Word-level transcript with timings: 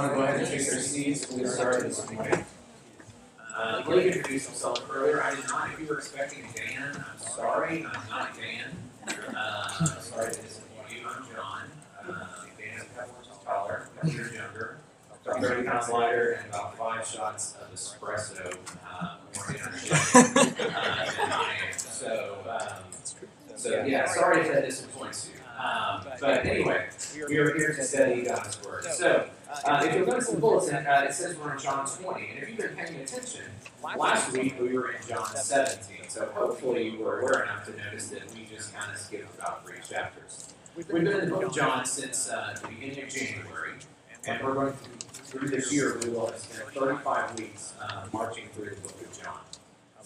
want 0.00 0.12
to 0.12 0.18
go 0.18 0.24
ahead 0.24 0.40
and 0.40 0.48
take 0.48 0.66
their 0.66 0.80
seats, 0.80 1.28
we'll 1.28 1.40
get 1.40 1.48
started 1.48 1.90
this 1.90 2.10
morning. 2.10 2.44
Uh, 3.54 3.82
Blake 3.82 4.16
introduced 4.16 4.46
himself 4.46 4.88
earlier, 4.90 5.22
I 5.22 5.34
did 5.34 5.44
not, 5.48 5.70
if 5.72 5.80
you 5.80 5.86
were 5.86 5.98
expecting 5.98 6.44
Dan, 6.54 6.96
I'm 6.96 7.18
sorry, 7.18 7.84
I'm 7.84 8.08
not 8.08 8.30
Dan. 8.34 9.36
Uh, 9.36 9.84
sorry 10.00 10.32
to 10.32 10.40
disappoint 10.40 10.90
you, 10.90 11.06
I'm 11.06 11.24
John. 11.34 11.62
Uh, 12.08 12.26
Dan's 12.58 12.82
a 12.82 12.98
couple 12.98 13.14
inches 13.18 13.44
taller, 13.44 13.88
a 14.02 14.08
years 14.08 14.32
younger, 14.32 14.78
about 15.26 15.42
thirty 15.42 15.66
pounds 15.66 15.88
lighter, 15.90 16.40
and 16.40 16.48
about 16.48 16.78
five 16.78 17.06
shots 17.06 17.56
of 17.60 17.74
espresso, 17.74 18.56
uh, 18.88 19.16
more 19.36 19.50
energy, 19.50 19.90
uh, 19.90 20.22
than 21.12 21.32
I 21.32 21.56
am. 21.68 21.78
So, 21.78 22.38
um, 22.48 23.56
so, 23.56 23.84
yeah, 23.84 24.06
sorry 24.06 24.40
if 24.40 24.52
that 24.52 24.64
disappoints 24.64 25.28
you. 25.28 25.40
Um, 25.62 26.06
but 26.18 26.46
anyway, 26.46 26.86
we 27.28 27.36
are 27.36 27.54
here 27.54 27.74
to 27.74 27.82
study 27.82 28.22
God's 28.22 28.62
Word. 28.64 28.84
So, 28.84 29.28
uh, 29.50 29.82
if 29.84 29.94
you 29.96 30.04
look 30.04 30.18
at 30.18 30.26
the 30.28 30.36
bulletin, 30.36 30.86
uh, 30.86 31.06
it 31.08 31.12
says 31.12 31.36
we're 31.36 31.52
in 31.52 31.58
John 31.58 31.86
20. 31.86 32.28
And 32.28 32.38
if 32.38 32.48
you've 32.48 32.58
been 32.58 32.76
paying 32.76 33.00
attention, 33.00 33.42
last 33.96 34.32
week 34.32 34.60
we 34.60 34.74
were 34.74 34.92
in 34.92 34.98
John 35.08 35.26
17. 35.26 36.08
So 36.08 36.26
hopefully 36.34 36.90
you 36.90 37.00
were 37.00 37.20
aware 37.20 37.44
enough 37.44 37.64
to 37.66 37.76
notice 37.76 38.08
that 38.08 38.32
we 38.34 38.44
just 38.44 38.74
kind 38.74 38.92
of 38.92 38.98
skipped 38.98 39.38
about 39.38 39.66
three 39.66 39.78
chapters. 39.88 40.54
We've 40.76 40.86
been 40.86 41.06
in 41.06 41.20
the 41.20 41.26
book 41.26 41.42
of 41.42 41.54
John 41.54 41.84
since 41.84 42.30
uh, 42.30 42.56
the 42.62 42.68
beginning 42.68 43.02
of 43.04 43.08
January. 43.08 43.72
And 44.26 44.44
we're 44.44 44.54
going 44.54 44.72
through 45.12 45.48
this 45.48 45.72
year, 45.72 45.98
we 46.02 46.10
will 46.10 46.26
have 46.26 46.38
spent 46.38 46.68
35 46.70 47.38
weeks 47.38 47.74
uh, 47.80 48.06
marching 48.12 48.48
through 48.52 48.70
the 48.70 48.80
book 48.80 49.00
of 49.00 49.22
John. 49.22 49.40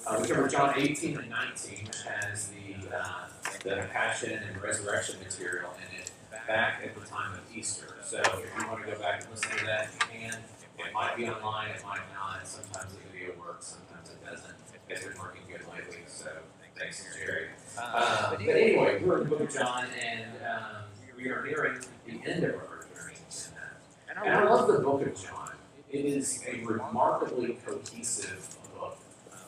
Uh, 0.07 0.19
we 0.21 0.29
covered 0.29 0.51
John 0.51 0.75
18 0.77 1.19
and 1.19 1.31
19, 1.31 1.87
which 1.87 2.03
has 2.03 2.49
the, 2.49 2.97
uh, 2.97 3.27
the 3.63 3.89
passion 3.93 4.41
and 4.49 4.63
resurrection 4.63 5.17
material 5.21 5.71
in 5.77 6.01
it 6.01 6.11
back 6.47 6.83
at 6.85 6.95
the 6.95 7.07
time 7.07 7.35
of 7.35 7.41
Easter. 7.55 7.95
So 8.05 8.19
if 8.19 8.51
you 8.59 8.67
want 8.69 8.85
to 8.85 8.93
go 8.93 8.99
back 8.99 9.23
and 9.23 9.31
listen 9.31 9.51
to 9.59 9.65
that, 9.67 9.89
you 9.93 10.01
can. 10.01 10.35
It 10.79 10.93
might 10.93 11.17
be 11.17 11.29
online, 11.29 11.71
it 11.71 11.83
might 11.85 12.01
not. 12.13 12.47
Sometimes 12.47 12.93
the 12.93 13.01
video 13.13 13.35
works, 13.39 13.77
sometimes 13.79 14.11
it 14.11 14.25
doesn't. 14.25 14.55
It's 14.89 15.05
been 15.05 15.17
working 15.19 15.43
good 15.49 15.63
lately, 15.73 16.03
so 16.07 16.31
thanks, 16.79 17.05
Jerry. 17.17 17.47
Uh, 17.79 18.31
but 18.31 18.41
anyway, 18.41 19.01
we're 19.03 19.19
in 19.23 19.25
the 19.25 19.31
book 19.31 19.41
of 19.41 19.53
John, 19.55 19.87
and 20.05 20.31
um, 20.45 20.85
we 21.17 21.31
are 21.31 21.45
nearing 21.45 21.81
the 22.07 22.21
end 22.29 22.45
of 22.45 22.55
our 22.57 22.87
journey 22.95 23.17
in 23.17 23.55
that. 23.55 24.17
And 24.25 24.35
I 24.35 24.45
love 24.45 24.67
the 24.69 24.81
book 24.81 25.07
of 25.07 25.15
John. 25.15 25.53
It 25.91 26.05
is 26.05 26.43
a 26.47 26.65
remarkably 26.65 27.59
cohesive 27.65 28.57
book 28.75 28.99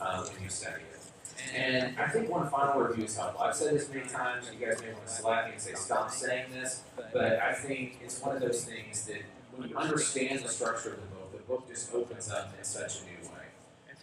uh, 0.01 0.25
when 0.25 0.43
you 0.45 0.49
study 0.49 0.83
it. 0.93 0.96
And 1.55 1.99
I 1.99 2.09
think 2.09 2.29
one 2.29 2.49
final 2.49 2.81
review 2.81 3.05
is 3.05 3.17
helpful. 3.17 3.43
I've 3.43 3.55
said 3.55 3.75
this 3.75 3.89
many 3.93 4.09
times, 4.09 4.51
you 4.53 4.67
guys 4.67 4.81
may 4.83 4.93
want 4.93 5.07
to 5.07 5.13
slack 5.13 5.47
me 5.47 5.53
and 5.53 5.61
say, 5.61 5.75
stop 5.75 6.11
saying 6.11 6.51
this, 6.53 6.83
but 7.13 7.41
I 7.41 7.53
think 7.53 7.99
it's 8.03 8.21
one 8.21 8.37
of 8.37 8.43
those 8.43 8.65
things 8.65 9.07
that 9.07 9.23
when 9.55 9.69
you 9.69 9.77
understand 9.77 10.41
the 10.41 10.49
structure 10.49 10.91
of 10.91 10.97
the 10.97 11.07
book, 11.07 11.33
the 11.33 11.39
book 11.45 11.69
just 11.69 11.95
opens 11.95 12.31
up 12.31 12.55
in 12.59 12.65
such 12.65 13.01
a 13.01 13.05
new 13.05 13.29
way. 13.31 13.45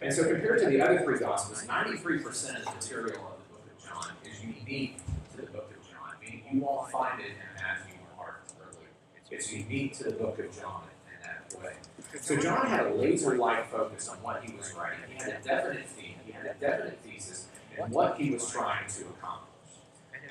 And 0.00 0.12
so 0.12 0.24
compared 0.24 0.60
to 0.60 0.66
the 0.66 0.80
other 0.80 1.00
three 1.02 1.18
Gospels, 1.18 1.64
93% 1.66 2.58
of 2.58 2.64
the 2.64 2.70
material 2.72 3.20
of 3.20 3.38
the 3.38 3.54
book 3.54 3.64
of 3.76 3.84
John 3.88 4.12
is 4.24 4.42
unique 4.42 4.98
to 5.32 5.36
the 5.36 5.46
book 5.46 5.70
of 5.70 5.82
John. 5.88 6.14
You 6.52 6.60
won't 6.60 6.90
find 6.90 7.20
it 7.20 7.26
in 7.26 7.54
Matthew, 7.56 7.94
or 7.94 8.16
Mark, 8.16 8.44
or 8.58 8.66
Luke. 8.72 8.88
It's 9.30 9.52
unique 9.52 9.96
to 9.98 10.04
the 10.04 10.12
book 10.12 10.38
of 10.38 10.56
John 10.56 10.82
in 11.06 11.22
that 11.22 11.62
way. 11.62 11.74
So 12.20 12.36
John 12.36 12.66
had 12.66 12.86
a 12.86 12.94
laser-like 12.94 13.70
focus 13.70 14.08
on 14.08 14.16
what 14.16 14.42
he 14.42 14.54
was 14.56 14.72
writing. 14.74 14.98
He 15.08 15.22
had 15.22 15.40
a 15.40 15.44
definite 15.44 15.86
theme. 15.86 16.14
He 16.26 16.32
had 16.32 16.46
a 16.46 16.54
definite 16.54 17.00
in 17.84 17.92
what 17.92 18.18
he 18.18 18.30
was 18.30 18.50
trying 18.50 18.88
to 18.88 19.02
accomplish. 19.02 19.50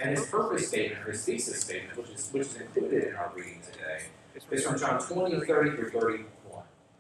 And 0.01 0.17
his 0.17 0.25
purpose 0.25 0.67
statement, 0.67 1.07
his 1.07 1.23
thesis 1.23 1.61
statement, 1.61 1.97
which 1.97 2.09
is, 2.09 2.29
which 2.31 2.47
is 2.47 2.55
included 2.55 3.09
in 3.09 3.15
our 3.15 3.31
reading 3.35 3.61
today, 3.71 4.05
is 4.51 4.63
from 4.63 4.77
John 4.77 4.99
20, 4.99 5.45
30 5.45 5.75
through 5.75 5.89
31. 5.91 6.25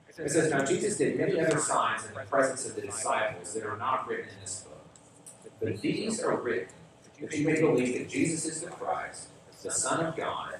It 0.07 0.29
says, 0.29 0.51
Now 0.51 0.63
Jesus 0.63 0.97
did 0.97 1.17
many 1.17 1.39
other 1.39 1.57
signs 1.57 2.05
in 2.05 2.13
the 2.13 2.21
presence 2.21 2.67
of 2.67 2.75
the 2.75 2.81
disciples 2.81 3.53
that 3.55 3.63
are 3.63 3.77
not 3.77 4.07
written 4.07 4.29
in 4.29 4.35
this 4.41 4.61
book. 4.61 5.53
But 5.59 5.81
these 5.81 6.21
are 6.21 6.39
written 6.39 6.69
that 7.19 7.35
you 7.35 7.47
may 7.47 7.59
believe 7.59 7.97
that 7.97 8.09
Jesus 8.09 8.45
is 8.45 8.61
the 8.61 8.67
Christ, 8.67 9.29
the 9.63 9.71
Son 9.71 10.05
of 10.05 10.15
God, 10.15 10.59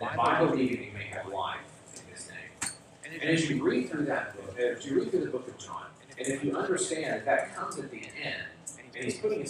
and 0.00 0.16
by 0.16 0.44
believing 0.44 0.84
you 0.84 0.92
may 0.92 1.06
have 1.06 1.26
life 1.26 1.60
in 1.96 2.14
his 2.14 2.28
name. 2.28 2.72
And 3.20 3.30
as 3.30 3.50
you 3.50 3.62
read 3.62 3.90
through 3.90 4.04
that 4.06 4.36
book, 4.36 4.56
as 4.58 4.86
you 4.86 5.00
read 5.00 5.10
through 5.10 5.24
the 5.24 5.30
book 5.30 5.48
of 5.48 5.58
John, 5.58 5.86
and 6.18 6.28
if 6.28 6.44
you 6.44 6.56
understand 6.56 7.06
that 7.06 7.24
that 7.24 7.56
comes 7.56 7.78
at 7.78 7.90
the 7.90 8.02
end, 8.22 8.44
and 8.94 9.04
he's 9.04 9.18
putting 9.18 9.40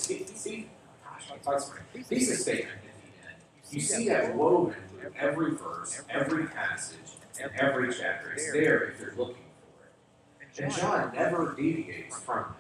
gosh, 1.45 1.63
uh, 1.65 2.03
thesis 2.05 2.43
statement 2.43 2.77
at 2.77 2.83
the 2.83 3.29
end, 3.29 3.37
you 3.71 3.81
see 3.81 4.09
that 4.09 4.35
woven 4.35 4.75
through 4.91 5.13
every 5.19 5.53
verse, 5.53 6.03
every 6.11 6.47
passage, 6.47 6.99
and 7.41 7.51
every 7.57 7.93
chapter. 7.93 8.33
It's 8.33 8.53
there 8.53 8.85
if 8.85 9.01
you're 9.01 9.15
looking 9.17 9.35
for 9.35 9.85
it. 9.87 10.65
And 10.65 10.75
John 10.75 11.13
never 11.15 11.55
deviates 11.57 12.19
from 12.21 12.55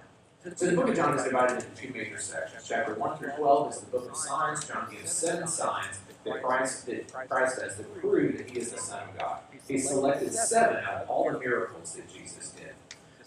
that. 0.44 0.58
So 0.58 0.66
the 0.66 0.76
book 0.76 0.88
of 0.88 0.96
John 0.96 1.16
is 1.16 1.24
divided 1.24 1.62
into 1.62 1.66
two 1.76 1.92
major 1.92 2.18
sections. 2.18 2.64
Chapter 2.66 2.94
1 2.94 3.18
through 3.18 3.30
12 3.30 3.72
is 3.72 3.80
the 3.80 3.86
book 3.86 4.10
of 4.10 4.16
signs. 4.16 4.66
John 4.66 4.90
gives 4.90 5.12
seven 5.12 5.46
signs 5.46 6.00
that 6.24 6.42
Christ, 6.42 6.86
that 6.86 7.12
Christ 7.12 7.60
does 7.60 7.76
that 7.76 8.00
prove 8.00 8.38
that 8.38 8.50
he 8.50 8.58
is 8.58 8.72
the 8.72 8.78
Son 8.78 9.02
of 9.08 9.18
God. 9.18 9.38
He 9.68 9.78
selected 9.78 10.32
seven 10.32 10.78
out 10.84 11.02
of 11.02 11.10
all 11.10 11.30
the 11.30 11.38
miracles 11.38 11.94
that 11.94 12.12
Jesus 12.12 12.50
did. 12.50 12.72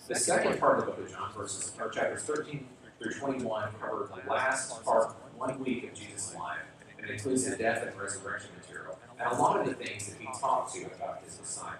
The 0.07 0.15
second 0.15 0.59
part 0.59 0.77
of 0.77 0.85
the 0.85 0.91
book 0.91 0.99
of 0.99 1.11
John, 1.11 1.31
verses 1.33 1.71
or 1.79 1.89
chapters 1.89 2.23
13 2.23 2.67
through 2.99 3.13
21, 3.13 3.69
cover 3.79 4.09
the 4.09 4.29
last 4.31 4.83
part, 4.83 5.15
one 5.37 5.59
week 5.63 5.83
of 5.83 5.93
Jesus' 5.93 6.35
life, 6.35 6.59
and 6.99 7.09
includes 7.09 7.49
the 7.49 7.55
death 7.55 7.85
and 7.85 7.99
resurrection 7.99 8.49
material, 8.57 8.97
and 9.19 9.31
a 9.31 9.35
lot 9.35 9.59
of 9.59 9.67
the 9.67 9.73
things 9.73 10.07
that 10.07 10.19
he 10.19 10.27
talked 10.39 10.73
to 10.73 10.85
about 10.85 11.21
his 11.23 11.35
disciples. 11.37 11.79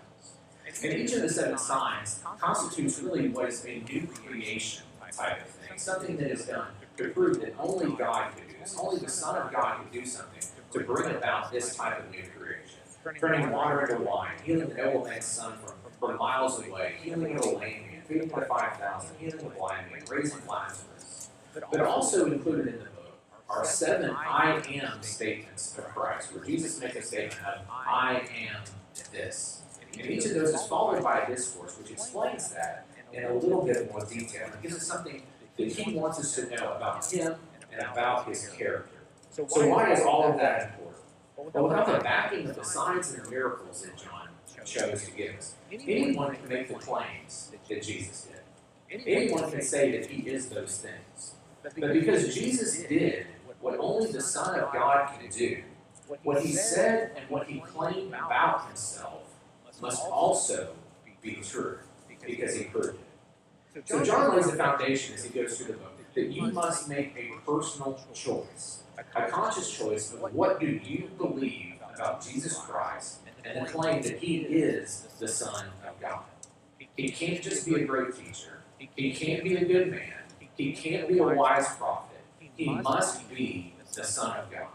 And 0.84 0.94
each 0.94 1.14
of 1.14 1.22
the 1.22 1.30
seven 1.30 1.58
signs 1.58 2.20
constitutes 2.40 3.00
really 3.00 3.30
what 3.30 3.48
is 3.48 3.66
a 3.66 3.80
new 3.90 4.08
creation 4.08 4.84
type 5.12 5.42
of 5.42 5.48
thing, 5.48 5.78
something 5.78 6.18
that 6.18 6.32
is 6.32 6.46
done 6.46 6.68
to 6.98 7.10
prove 7.10 7.40
that 7.42 7.56
only 7.60 7.96
God 7.96 8.34
could 8.36 8.48
do 8.48 8.56
this, 8.60 8.76
only 8.80 9.00
the 9.00 9.10
Son 9.10 9.36
of 9.38 9.54
God 9.54 9.80
could 9.82 9.92
do 9.92 10.06
something 10.06 10.42
to 10.74 10.80
bring 10.82 11.16
about 11.16 11.52
this 11.52 11.76
type 11.76 12.00
of 12.00 12.12
new 12.12 12.24
creation. 12.38 13.20
Turning 13.20 13.52
water 13.52 13.86
into 13.86 14.04
wine, 14.04 14.34
healing 14.44 14.68
the 14.70 14.76
nobleman's 14.76 15.26
son 15.26 15.54
from, 15.64 15.76
from 16.00 16.18
miles 16.18 16.66
away, 16.66 16.96
healing 17.02 17.38
a 17.38 17.46
lame 17.46 17.88
man, 17.88 18.02
feeding 18.08 18.28
the 18.28 18.42
5,000, 18.42 19.16
healing 19.20 19.38
the 19.38 19.50
blind 19.52 19.92
man, 19.92 20.02
raising 20.10 20.40
Lazarus. 20.48 20.95
But 21.72 21.82
also 21.82 22.26
included 22.32 22.68
in 22.68 22.80
the 22.80 22.86
book 22.86 23.18
are 23.50 23.66
seven 23.66 24.10
I 24.12 24.62
am 24.68 25.02
statements 25.02 25.78
of 25.78 25.86
Christ, 25.86 26.34
where 26.34 26.44
Jesus 26.44 26.80
makes 26.80 26.96
a 26.96 27.02
statement 27.02 27.40
of, 27.46 27.62
I 27.70 28.28
am 28.36 28.64
this. 29.12 29.62
And 29.98 30.10
each 30.10 30.26
of 30.26 30.34
those 30.34 30.50
is 30.50 30.68
followed 30.68 31.04
by 31.04 31.20
a 31.22 31.28
discourse 31.28 31.78
which 31.78 31.92
explains 31.92 32.50
that 32.52 32.86
in 33.14 33.24
a 33.24 33.34
little 33.34 33.64
bit 33.64 33.90
more 33.92 34.04
detail. 34.06 34.48
It 34.48 34.62
gives 34.62 34.76
us 34.76 34.84
something 34.84 35.22
that 35.58 35.72
he 35.72 35.94
wants 35.94 36.20
us 36.20 36.36
to 36.36 36.50
know 36.56 36.74
about 36.74 37.10
him 37.10 37.36
and 37.72 37.82
about 37.82 38.28
his 38.28 38.50
character. 38.50 39.00
So 39.30 39.44
why 39.44 39.94
is 39.94 40.02
all 40.02 40.32
of 40.32 40.38
that 40.38 40.72
important? 40.72 41.04
Well, 41.38 41.68
without 41.68 41.88
the 41.88 42.00
backing 42.00 42.50
of 42.50 42.56
the 42.56 42.64
signs 42.64 43.14
and 43.14 43.24
the 43.26 43.30
miracles 43.30 43.84
that 43.84 43.98
John 43.98 44.30
chose 44.66 45.06
to 45.06 45.12
give 45.12 45.36
us, 45.36 45.56
anyone 45.72 46.36
can 46.36 46.50
make 46.50 46.68
the 46.70 46.76
claims 46.76 47.52
that 47.52 47.82
Jesus 47.82 48.28
did. 48.28 49.06
Anyone 49.06 49.52
can 49.52 49.62
say 49.62 49.92
that 49.98 50.10
he 50.10 50.28
is 50.28 50.50
those 50.50 50.78
things. 50.78 51.36
But 51.78 51.94
because 51.94 52.34
Jesus 52.34 52.84
did 52.84 53.28
what 53.60 53.78
only 53.80 54.12
the 54.12 54.22
Son 54.22 54.60
of 54.60 54.72
God 54.72 55.10
can 55.18 55.30
do, 55.30 55.64
what 56.24 56.42
he 56.42 56.54
said 56.54 57.12
and 57.18 57.30
what 57.30 57.48
he 57.48 57.60
claimed 57.60 58.14
about 58.14 58.68
himself 58.68 59.24
must 59.82 60.04
also 60.04 60.70
be 61.22 61.36
true 61.44 61.80
because 62.26 62.56
he 62.56 62.66
proved 62.66 63.00
it. 63.74 63.88
So 63.88 64.04
John 64.04 64.36
lays 64.36 64.50
the 64.50 64.58
foundation 64.58 65.16
as 65.16 65.24
he 65.24 65.30
goes 65.30 65.58
through 65.58 65.68
the 65.68 65.74
book 65.74 65.92
that 66.14 66.32
you 66.32 66.44
must 66.52 66.88
make 66.88 67.14
a 67.18 67.46
personal 67.46 68.00
choice, 68.14 68.84
a 69.16 69.28
conscious 69.28 69.70
choice 69.76 70.14
of 70.14 70.34
what 70.34 70.60
do 70.60 70.68
you 70.68 71.10
believe 71.18 71.76
about 71.94 72.26
Jesus 72.26 72.58
Christ 72.58 73.20
and 73.44 73.66
the 73.66 73.70
claim 73.70 74.02
that 74.04 74.20
he 74.20 74.38
is 74.38 75.08
the 75.20 75.28
Son 75.28 75.66
of 75.86 76.00
God. 76.00 76.22
He 76.96 77.10
can't 77.10 77.42
just 77.42 77.66
be 77.66 77.76
a 77.76 77.84
great 77.84 78.16
teacher. 78.16 78.62
He 78.96 79.14
can't 79.14 79.44
be 79.44 79.56
a 79.56 79.66
good 79.66 79.92
man. 79.92 80.14
He 80.58 80.74
can't 80.74 81.08
be 81.08 81.18
a 81.20 81.24
wise 81.24 81.76
prophet. 81.76 82.18
He 82.56 82.70
must 82.70 83.30
be 83.30 83.74
the 83.94 84.04
Son 84.04 84.38
of 84.38 84.52
God. 84.52 84.68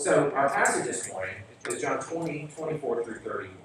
So 0.00 0.30
our 0.32 0.48
passage 0.48 0.84
this 0.86 1.10
morning 1.12 1.34
is 1.68 1.80
John 1.80 1.98
20, 2.00 2.48
24 2.56 3.04
through 3.04 3.14
31. 3.14 3.56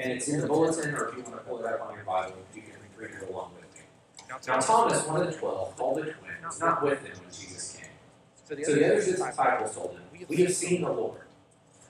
And 0.00 0.12
it's 0.12 0.28
in 0.28 0.40
the 0.40 0.46
bulletin, 0.46 0.94
or 0.94 1.08
if 1.08 1.16
you 1.16 1.22
want 1.24 1.36
to 1.36 1.42
pull 1.42 1.58
it 1.60 1.66
up 1.66 1.80
on 1.88 1.94
your 1.94 2.04
Bible, 2.04 2.36
you 2.54 2.62
can 2.62 2.72
read 2.96 3.10
it 3.20 3.28
along 3.28 3.52
with 3.56 3.64
me. 3.74 3.80
Now 4.46 4.58
Thomas, 4.60 5.04
one 5.06 5.20
of 5.22 5.26
the 5.26 5.32
twelve, 5.36 5.76
called 5.76 5.98
the 5.98 6.02
twin, 6.02 6.30
was 6.44 6.60
not 6.60 6.82
with 6.82 7.02
them 7.02 7.12
when 7.20 7.30
Jesus 7.32 7.76
came. 7.76 7.90
So 8.44 8.54
the 8.54 8.84
other 8.86 9.04
disciples 9.04 9.74
told 9.74 9.92
him, 9.92 10.02
We 10.28 10.36
have 10.36 10.54
seen 10.54 10.82
the 10.82 10.92
Lord. 10.92 11.22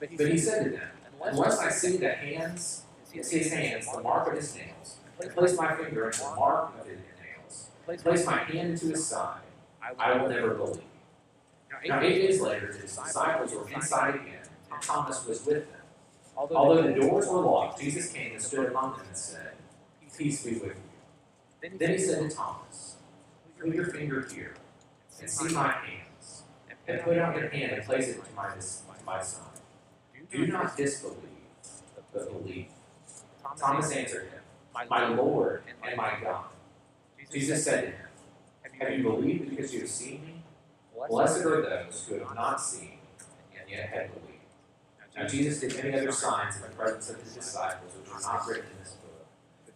But 0.01 0.11
he 0.11 0.39
said 0.39 0.65
to 0.65 0.71
them, 0.71 0.89
Unless 1.23 1.59
I 1.59 1.71
see 1.71 1.97
the 1.99 2.13
hands, 2.13 2.83
his 3.13 3.53
hands, 3.53 3.93
the 3.93 4.01
mark 4.01 4.29
of 4.29 4.35
his 4.35 4.55
nails, 4.55 4.97
and 5.21 5.31
place 5.35 5.57
my 5.57 5.75
finger 5.75 6.11
in 6.11 6.19
the 6.19 6.35
mark 6.37 6.73
of 6.81 6.87
his 6.87 6.97
nails, 6.99 7.18
place 7.97 8.27
my 8.27 8.39
hand 8.39 8.71
into 8.71 8.87
his 8.89 9.07
side, 9.07 9.41
I 9.99 10.17
will 10.17 10.29
never 10.29 10.55
believe. 10.55 10.83
Now 11.87 12.01
eight 12.01 12.15
days 12.15 12.41
later, 12.41 12.67
his 12.69 12.97
disciples 12.97 13.55
were 13.55 13.69
inside 13.69 14.17
again, 14.17 14.43
and 14.73 14.83
Thomas 14.83 15.25
was 15.27 15.45
with 15.47 15.71
them. 15.71 15.81
Although 16.37 16.83
the 16.83 17.01
doors 17.01 17.27
were 17.27 17.41
locked, 17.41 17.81
Jesus 17.81 18.13
came 18.13 18.33
and 18.33 18.43
stood 18.43 18.69
among 18.69 18.93
them 18.93 19.07
and 19.07 19.17
said, 19.17 19.53
Peace 20.17 20.45
be 20.45 20.55
with 20.55 20.77
you. 21.63 21.71
Then 21.79 21.93
he 21.93 21.99
said 21.99 22.29
to 22.29 22.37
Thomas, 22.37 22.97
Put 23.59 23.75
your 23.75 23.87
finger 23.87 24.27
here 24.33 24.55
and 25.21 25.31
see 25.31 25.55
my 25.55 25.73
hands, 25.73 26.43
and 26.87 27.01
put 27.03 27.19
out 27.19 27.37
your 27.37 27.49
hand 27.49 27.73
and 27.73 27.85
place 27.85 28.09
it 28.09 28.25
to 28.25 28.33
my, 28.37 28.49
to 28.49 29.05
my 29.05 29.23
side. 29.23 29.45
Do 30.31 30.47
not 30.47 30.77
disbelieve, 30.77 31.17
but 32.13 32.45
believe. 32.45 32.67
Thomas 33.59 33.91
answered 33.93 34.29
him, 34.31 34.89
My 34.91 35.09
Lord 35.09 35.63
and 35.85 35.97
my 35.97 36.19
God. 36.23 36.45
Jesus 37.31 37.65
said 37.65 37.81
to 37.81 37.91
him, 37.91 38.81
Have 38.81 38.99
you 38.99 39.03
believed 39.05 39.51
because 39.51 39.73
you 39.75 39.81
have 39.81 39.89
seen 39.91 40.25
me? 40.25 40.43
Blessed 41.09 41.45
are 41.45 41.63
those 41.63 42.07
who 42.09 42.19
have 42.19 42.35
not 42.35 42.61
seen 42.61 42.99
and 43.59 43.69
yet 43.71 43.89
have 43.91 44.09
believed. 44.13 44.29
Now 45.17 45.27
Jesus 45.27 45.61
did 45.61 45.77
many 45.83 45.99
other 45.99 46.13
signs 46.13 46.57
in 46.57 46.63
the 46.63 46.69
presence 46.69 47.11
of 47.11 47.21
his 47.21 47.35
disciples, 47.35 47.93
which 47.97 48.11
are 48.13 48.21
not 48.21 48.47
written 48.47 48.67
in 48.73 48.79
this 48.83 48.93
book. 48.93 49.27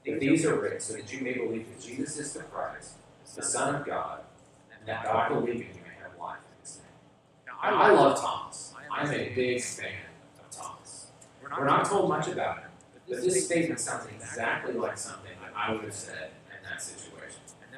But 0.04 0.20
these 0.20 0.44
are 0.44 0.58
written 0.58 0.80
so 0.80 0.94
that 0.94 1.12
you 1.12 1.20
may 1.20 1.34
believe 1.34 1.68
that 1.68 1.82
Jesus 1.82 2.18
is 2.18 2.32
the 2.32 2.40
Christ, 2.40 2.94
the 3.34 3.42
Son 3.42 3.74
of 3.74 3.86
God, 3.86 4.20
and 4.78 4.88
that 4.88 5.04
by 5.04 5.28
believing 5.28 5.68
you 5.74 5.82
may 5.82 6.02
have 6.02 6.18
life 6.18 6.38
in 6.38 6.60
his 6.62 6.78
name. 6.78 7.56
I 7.60 7.92
love 7.92 8.20
Thomas. 8.20 8.74
I'm 8.90 9.10
a 9.10 9.34
big 9.34 9.62
fan 9.62 9.92
of 10.38 10.50
Thomas. 10.56 11.08
We're 11.40 11.64
not 11.66 11.84
told 11.86 12.08
much 12.08 12.28
about 12.28 12.58
him, 12.58 12.70
but 13.08 13.22
this 13.22 13.44
statement 13.46 13.80
sounds 13.80 14.06
exactly 14.14 14.74
like 14.74 14.98
something 14.98 15.32
that 15.42 15.52
I 15.56 15.72
would 15.72 15.84
have 15.84 15.94
said 15.94 16.30
in 16.50 16.68
that 16.68 16.82
situation. 16.82 17.21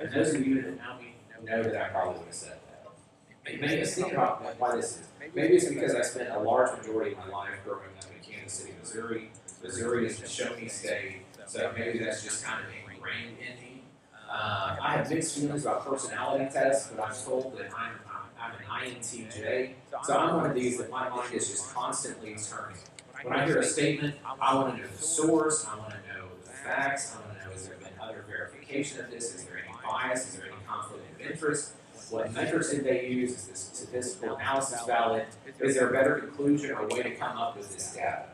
And 0.01 0.13
those 0.13 0.35
of 0.35 0.47
you 0.47 0.63
that 0.63 0.77
know 0.77 0.99
me 0.99 1.15
know 1.45 1.63
that 1.63 1.77
I 1.77 1.89
probably 1.89 2.19
would 2.19 2.27
have 2.27 2.35
said 2.35 2.59
that. 2.69 3.53
It 3.53 3.61
made 3.61 3.83
us 3.83 3.95
think 3.95 4.13
about 4.13 4.43
why 4.59 4.77
this 4.77 5.01
is. 5.01 5.09
Maybe 5.35 5.55
it's 5.55 5.69
because 5.69 5.95
I 5.95 6.03
spent 6.03 6.31
a 6.31 6.39
large 6.39 6.77
majority 6.79 7.13
of 7.13 7.19
my 7.19 7.29
life 7.29 7.51
growing 7.65 7.91
up 7.99 8.07
in 8.11 8.33
Kansas 8.33 8.61
City, 8.61 8.75
Missouri. 8.81 9.31
Missouri 9.63 10.07
is 10.07 10.19
the 10.19 10.29
show 10.29 10.55
me 10.57 10.69
state, 10.69 11.23
so 11.47 11.73
maybe 11.77 11.99
that's 11.99 12.23
just 12.23 12.45
kind 12.45 12.65
of 12.65 12.71
ingrained 12.71 13.39
in 13.39 13.57
me. 13.63 13.83
Uh, 14.31 14.77
I 14.81 14.97
have 14.97 15.11
mixed 15.11 15.39
feelings 15.39 15.65
about 15.65 15.87
personality 15.87 16.47
tests, 16.53 16.91
but 16.91 17.03
I'm 17.03 17.15
told 17.15 17.57
that 17.59 17.71
I'm, 17.77 17.93
I'm, 18.41 18.53
I'm 18.53 18.85
an 18.87 18.95
INTJ. 18.95 19.75
So 20.03 20.17
I'm 20.17 20.37
one 20.37 20.47
of 20.47 20.55
these 20.55 20.79
that 20.79 20.91
my 20.91 21.09
mind 21.09 21.33
is 21.33 21.49
just 21.49 21.73
constantly 21.75 22.37
turning. 22.37 22.77
When 23.23 23.35
I 23.35 23.47
hear 23.47 23.59
a 23.59 23.65
statement, 23.65 24.17
I 24.25 24.55
want 24.55 24.77
to 24.77 24.83
know 24.83 24.89
the 24.89 25.03
source, 25.03 25.67
I 25.67 25.79
want 25.79 25.91
to 25.91 25.97
know 26.13 26.27
the 26.45 26.51
facts, 26.51 27.15
I 27.17 27.27
want 27.27 27.41
to 27.41 27.49
know 27.49 27.55
is 27.55 27.67
there 27.67 27.77
been 27.77 27.89
other 28.01 28.25
verification 28.29 29.01
of 29.01 29.11
this, 29.11 29.35
is 29.35 29.45
there 29.45 29.54
bias, 29.85 30.29
is 30.29 30.37
there 30.37 30.47
any 30.47 30.57
conflict 30.67 31.05
of 31.13 31.31
interest? 31.31 31.75
What 32.11 32.33
metrics 32.33 32.71
did 32.71 32.85
they 32.85 33.09
use? 33.09 33.33
Is 33.33 33.47
this 33.47 33.71
statistical 33.73 34.37
analysis 34.37 34.83
valid? 34.87 35.27
Is 35.61 35.75
there 35.75 35.89
a 35.89 35.93
better 35.93 36.17
conclusion 36.17 36.73
or 36.73 36.85
a 36.85 36.87
way 36.89 37.03
to 37.03 37.15
come 37.15 37.37
up 37.37 37.57
with 37.57 37.73
this 37.73 37.95
data? 37.95 38.27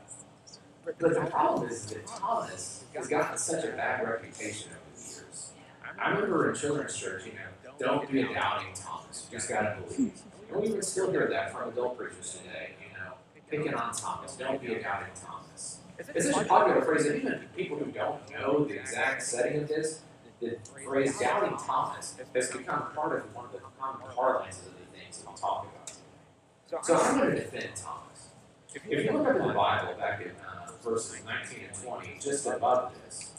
But 0.84 0.98
the 0.98 1.20
problem 1.30 1.68
is 1.68 1.86
that 1.86 2.06
Thomas 2.06 2.84
has 2.94 3.06
gotten 3.06 3.38
such 3.38 3.64
a 3.64 3.68
bad 3.68 4.02
reputation 4.06 4.72
over 4.72 4.80
the 4.96 5.02
years. 5.02 5.52
I 5.98 6.10
remember 6.10 6.50
in 6.50 6.56
children's 6.56 6.96
church, 6.96 7.26
you 7.26 7.32
know, 7.32 7.72
don't 7.78 8.10
be 8.10 8.22
a 8.22 8.34
doubting 8.34 8.72
Thomas. 8.74 9.28
You 9.30 9.38
just 9.38 9.48
gotta 9.48 9.76
believe. 9.80 10.12
And 10.50 10.62
we 10.62 10.70
would 10.70 10.84
still 10.84 11.10
hear 11.10 11.28
that 11.28 11.52
from 11.52 11.68
adult 11.68 11.96
preachers 11.96 12.38
today, 12.42 12.70
you 12.82 12.98
know, 12.98 13.12
picking 13.50 13.74
on 13.74 13.92
Thomas. 13.92 14.36
Don't 14.36 14.60
be 14.60 14.74
a 14.74 14.82
doubting 14.82 15.12
Thomas. 15.14 15.78
It's 16.14 16.30
such 16.30 16.44
a 16.44 16.48
popular 16.48 16.82
phrase 16.82 17.04
that 17.04 17.16
even 17.16 17.40
people 17.56 17.76
who 17.76 17.90
don't 17.92 18.18
know 18.32 18.64
the 18.64 18.78
exact 18.80 19.22
setting 19.22 19.62
of 19.62 19.68
this, 19.68 20.00
the 20.40 20.56
phrase 20.84 21.18
doubting 21.18 21.56
Thomas 21.58 22.16
has 22.34 22.50
become 22.50 22.92
part 22.94 23.16
of 23.18 23.34
one 23.34 23.44
of 23.46 23.52
the 23.52 23.58
common 23.78 24.00
parlances 24.14 24.66
of 24.66 24.72
the 24.72 24.98
things 24.98 25.18
that 25.18 25.30
we 25.30 25.36
talk 25.36 25.66
about 25.66 25.86
today. 25.86 26.78
So 26.82 26.96
I'm 26.96 27.18
going 27.18 27.34
to 27.34 27.40
defend 27.40 27.76
Thomas. 27.76 28.28
If 28.74 29.04
you 29.04 29.12
look 29.12 29.26
up 29.26 29.36
in 29.36 29.48
the 29.48 29.54
Bible, 29.54 29.94
back 29.98 30.22
in 30.22 30.30
uh, 30.30 30.70
verses 30.82 31.22
19 31.24 31.64
and 31.68 31.82
20, 31.82 32.18
just 32.20 32.46
above 32.46 32.92
this, 33.04 33.32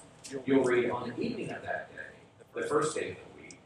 you'll 0.46 0.64
read, 0.64 0.90
On 0.92 1.10
the 1.10 1.20
evening 1.20 1.50
of 1.50 1.64
that 1.64 1.90
day, 1.96 2.02
the 2.54 2.68
first 2.68 2.96
day 2.96 3.12
of 3.12 3.16
the 3.16 3.42
week, 3.42 3.60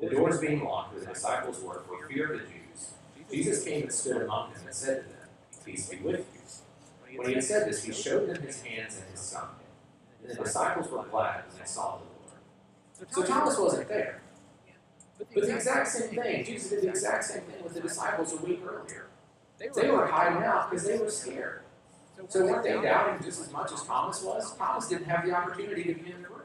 the 0.00 0.10
doors 0.14 0.38
being 0.38 0.64
locked 0.64 0.94
where 0.94 1.04
the 1.04 1.12
disciples 1.12 1.62
were 1.62 1.80
for 1.86 2.06
fear 2.08 2.32
of 2.32 2.40
the 2.40 2.46
Jews, 2.46 2.94
Jesus 3.30 3.64
came 3.64 3.84
and 3.84 3.92
stood 3.92 4.22
among 4.22 4.52
them 4.52 4.62
and 4.66 4.74
said 4.74 5.04
to 5.04 5.08
them, 5.08 5.18
Peace 5.64 5.88
be 5.88 5.96
with 5.98 6.26
you. 6.34 7.18
When 7.18 7.28
he 7.28 7.34
had 7.34 7.44
said 7.44 7.68
this, 7.68 7.84
he 7.84 7.92
showed 7.92 8.28
them 8.28 8.42
his 8.42 8.62
hands 8.62 8.96
and 8.96 9.10
his 9.10 9.20
side. 9.20 9.48
And 10.22 10.36
the 10.36 10.44
disciples 10.44 10.90
were 10.90 11.04
glad 11.04 11.44
when 11.48 11.58
they 11.58 11.66
saw 11.66 11.98
the. 11.98 12.11
So 13.10 13.22
Thomas 13.22 13.58
wasn't 13.58 13.88
there. 13.88 14.20
But 15.18 15.30
the 15.30 15.54
exact 15.54 15.88
same 15.88 16.10
thing, 16.10 16.44
Jesus 16.44 16.70
did 16.70 16.82
the 16.82 16.88
exact 16.88 17.24
same 17.24 17.42
thing 17.42 17.62
with 17.62 17.74
the 17.74 17.80
disciples 17.80 18.32
a 18.32 18.36
week 18.36 18.60
earlier. 18.66 19.06
They 19.58 19.90
were 19.90 20.06
hiding 20.06 20.42
out 20.42 20.70
because 20.70 20.86
they 20.86 20.98
were 20.98 21.10
scared. 21.10 21.62
So 22.28 22.44
weren't 22.44 22.62
they 22.62 22.80
doubting 22.80 23.24
just 23.24 23.40
as 23.40 23.52
much 23.52 23.72
as 23.72 23.82
Thomas 23.84 24.22
was? 24.22 24.56
Thomas 24.56 24.88
didn't 24.88 25.06
have 25.06 25.24
the 25.24 25.32
opportunity 25.32 25.94
to 25.94 26.00
be 26.00 26.10
in 26.12 26.22
the 26.22 26.28
room 26.28 26.42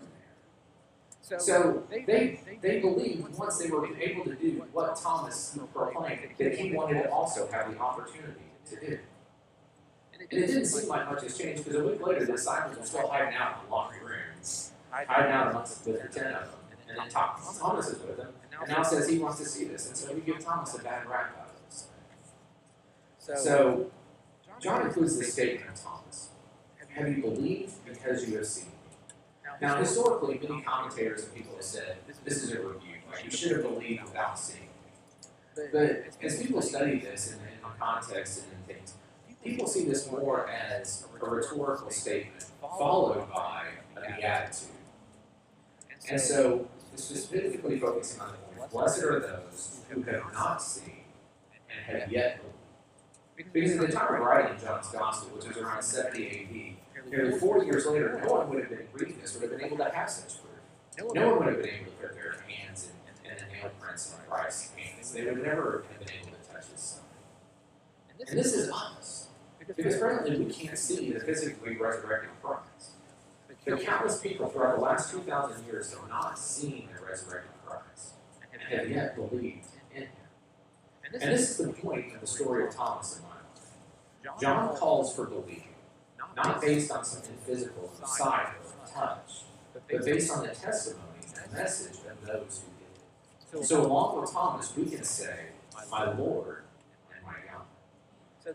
there. 1.30 1.39
So 1.39 1.83
they 1.89 2.39
they 2.62 2.80
believed 2.80 3.38
once 3.38 3.57
they 3.57 3.69
were 3.69 3.86
able 3.98 4.24
to 4.25 4.36
do 4.36 4.63
what 4.71 4.95
Thomas 4.95 5.57
proclaimed 5.74 6.30
that 6.38 6.57
he 6.57 6.74
wanted 6.74 7.03
to 7.03 7.12
also 7.12 7.48
have 7.51 7.71
the 7.71 7.80
opportunity 7.80 8.42
to 8.69 8.75
do. 8.80 9.00
And 10.13 10.21
it 10.21 10.30
didn't 10.30 10.65
seem 10.65 10.89
like 10.89 11.10
much 11.10 11.24
has 11.24 11.38
changed 11.38 11.63
because 11.63 11.80
a 11.80 11.83
week 11.86 12.06
later 12.06 12.25
the 12.25 12.31
disciples 12.33 12.77
were 12.77 12.86
still 12.86 13.07
hiding 13.07 13.36
out 13.36 13.57
in 13.60 13.69
the 13.69 13.75
locked 13.75 14.01
rooms, 14.01 14.71
hiding 14.92 15.31
out 15.31 15.51
amongst 15.51 15.86
with 15.86 16.01
the 16.01 16.19
ten 16.19 16.34
of 16.34 16.51
them. 16.51 16.60
And 16.89 16.98
then 16.98 17.10
Thomas 17.10 17.88
is 17.89 18.00
with 18.00 18.18
them, 18.18 18.34
and 18.62 18.69
now 18.69 18.81
says 18.81 19.10
he 19.10 19.19
wants 19.19 19.39
to 19.39 19.45
see 19.45 19.66
this, 19.66 19.88
and 19.88 19.98
so 19.98 20.13
we 20.13 20.22
give 20.22 20.39
Thomas 20.39 20.74
a 20.75 20.81
bad 20.81 21.06
rap 21.06 21.36
out 21.38 21.50
of 21.50 21.66
this. 21.66 23.44
So 23.44 23.92
John 24.62 24.88
includes 24.88 25.19
this 25.19 25.34
statement 25.34 25.69
of 25.69 25.84
Thomas. 25.84 26.30
Have 26.89 27.10
you 27.10 27.22
believed 27.22 27.74
because 27.86 28.28
you 28.28 28.38
have 28.38 28.48
seen 28.48 28.68
me? 28.68 28.72
Now, 29.62 29.78
historically, 29.78 30.39
many 30.42 30.62
commentators 30.62 31.25
and 31.25 31.36
people 31.36 31.56
have 31.56 31.63
said 31.63 31.98
this 32.24 32.44
is 32.44 32.51
a 32.54 32.60
review. 32.62 32.95
Like 33.12 33.25
you 33.25 33.31
should 33.31 33.51
have 33.51 33.63
believed 33.63 34.04
without 34.04 34.39
seeing 34.39 34.62
me. 34.62 35.68
But 35.72 36.06
as 36.24 36.42
people 36.42 36.62
study 36.62 37.00
this 37.00 37.34
in, 37.34 37.39
in 37.39 37.80
context 37.80 38.44
and 38.44 38.54
in 38.54 38.75
things, 38.75 38.94
people 39.44 39.68
see 39.68 39.86
this 39.86 40.10
more 40.12 40.50
as 40.50 41.06
a 41.22 41.30
rhetorical 41.30 41.89
statement 41.89 42.45
followed 42.62 43.31
by 43.34 43.66
a 43.95 44.01
beatitude. 44.16 44.69
And 46.09 46.19
so, 46.19 46.68
specifically 46.95 47.80
focusing 47.80 48.21
on 48.21 48.31
the 48.31 48.38
point, 48.38 48.71
blessed 48.71 49.04
are 49.04 49.19
those 49.19 49.81
who 49.89 50.01
have 50.04 50.24
not 50.33 50.62
seen 50.62 51.04
and 51.69 52.00
have 52.00 52.12
yet 52.12 52.39
believed. 52.39 53.54
Because 53.54 53.71
at 53.77 53.88
the 53.88 53.94
time 53.94 54.15
of 54.15 54.21
writing 54.21 54.57
John's 54.59 54.88
Gospel, 54.88 55.36
which 55.36 55.48
was 55.48 55.57
around 55.57 55.83
70 55.83 56.77
AD, 56.98 57.12
nearly 57.12 57.39
40 57.39 57.65
years 57.65 57.86
later, 57.86 58.19
no 58.24 58.33
one 58.33 58.50
would 58.50 58.59
have 58.59 58.69
been 58.69 58.88
reading 58.94 59.18
this, 59.21 59.33
would 59.36 59.44
have 59.44 59.51
been 59.51 59.65
able 59.65 59.77
to 59.77 59.89
have 59.89 60.09
such 60.09 60.41
proof. 60.41 61.13
No 61.13 61.29
one 61.29 61.39
would 61.39 61.48
have 61.53 61.63
been 61.63 61.74
able 61.74 61.91
to 61.91 61.98
put 61.98 62.15
their 62.15 62.36
hands 62.48 62.89
in, 62.89 63.29
in 63.29 63.38
the 63.38 63.53
nail 63.53 63.72
prints 63.79 64.15
on 64.15 64.22
Christ's 64.29 64.72
hands. 64.75 65.12
They 65.12 65.25
would 65.25 65.43
never 65.43 65.86
have 65.89 66.00
been 66.00 66.15
able 66.20 66.38
to 66.38 66.51
touch 66.51 66.65
his 66.72 66.82
son. 66.82 67.03
And 68.27 68.39
this 68.39 68.53
is 68.53 68.72
us. 68.72 69.27
Because 69.75 69.98
presently 69.98 70.46
we 70.46 70.51
can't 70.51 70.77
see 70.77 71.12
the 71.12 71.20
physically 71.20 71.75
resurrected 71.75 72.29
Christ. 72.41 72.91
But 73.66 73.82
countless 73.82 74.20
people 74.20 74.48
throughout 74.50 74.78
the 74.78 74.82
last 74.82 75.12
2,000 75.12 75.66
years 75.66 75.94
have 75.94 76.08
not 76.10 76.40
seen 76.40 76.90
the 76.98 77.06
resurrected 77.06 77.52
Christ 77.66 78.14
and 78.54 78.62
have 78.62 78.90
yet 78.90 79.16
believed 79.16 79.68
in 79.94 80.04
him. 80.04 80.10
And 81.04 81.22
this 81.22 81.52
is 81.52 81.58
the 81.58 81.74
point 81.74 82.14
of 82.16 82.22
the 82.22 82.28
story 82.28 82.66
of 82.66 82.74
Thomas 82.74 83.18
in 83.18 83.24
my 83.24 83.30
life. 83.30 84.42
John 84.42 84.76
calls 84.76 85.16
for 85.16 85.26
believing, 85.26 85.76
not 86.36 86.62
based 86.62 86.92
on 86.92 87.04
something 87.04 87.38
physical, 87.46 87.92
sight, 88.06 88.54
or 88.66 88.88
touch, 88.94 89.44
but 89.74 90.06
based 90.06 90.32
on 90.32 90.46
the 90.46 90.54
testimony 90.54 91.04
and 91.42 91.54
message 91.54 91.98
of 92.10 92.26
those 92.26 92.64
who 92.64 93.58
did 93.58 93.62
it. 93.62 93.66
So 93.66 93.86
along 93.86 94.22
with 94.22 94.32
Thomas, 94.32 94.76
we 94.76 94.86
can 94.86 95.04
say, 95.04 95.48
my 95.92 96.12
Lord 96.14 96.64
and 97.16 97.26
my 97.26 97.36
God. 97.52 97.64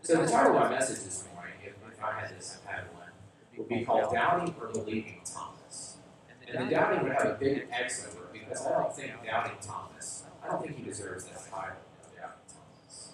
So 0.03 0.21
the 0.21 0.31
title 0.31 0.55
of 0.55 0.63
my 0.63 0.69
message 0.69 1.03
this 1.03 1.27
morning, 1.33 1.53
if, 1.63 1.73
if 1.91 2.03
I 2.03 2.19
had 2.19 2.37
this, 2.37 2.59
I 2.67 2.71
had 2.73 2.83
would 3.57 3.69
be 3.69 3.85
called 3.85 4.13
Doubting 4.13 4.53
or 4.59 4.67
Believing 4.67 5.21
Thomas. 5.25 5.97
And 6.47 6.67
the 6.67 6.75
doubting 6.75 7.03
would 7.03 7.13
have 7.13 7.25
a 7.25 7.37
big 7.39 7.67
X 7.71 8.07
over 8.07 8.25
it 8.25 8.33
because 8.33 8.65
I 8.65 8.71
don't 8.71 8.95
think 8.95 9.11
doubting 9.25 9.57
Thomas, 9.61 10.23
I 10.43 10.47
don't 10.47 10.61
think 10.61 10.77
he 10.77 10.83
deserves 10.83 11.25
that 11.25 11.49
title. 11.49 11.77
of 12.03 12.15
doubting 12.15 12.39
Thomas. 12.47 13.11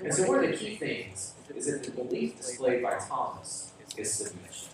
And 0.00 0.14
so 0.14 0.28
one 0.28 0.44
of 0.44 0.50
the 0.50 0.56
key 0.56 0.76
things 0.76 1.34
is 1.54 1.66
that 1.66 1.82
the 1.82 1.90
belief 1.90 2.36
displayed 2.36 2.82
by 2.82 2.98
Thomas 2.98 3.72
is 3.96 4.12
submission. 4.12 4.68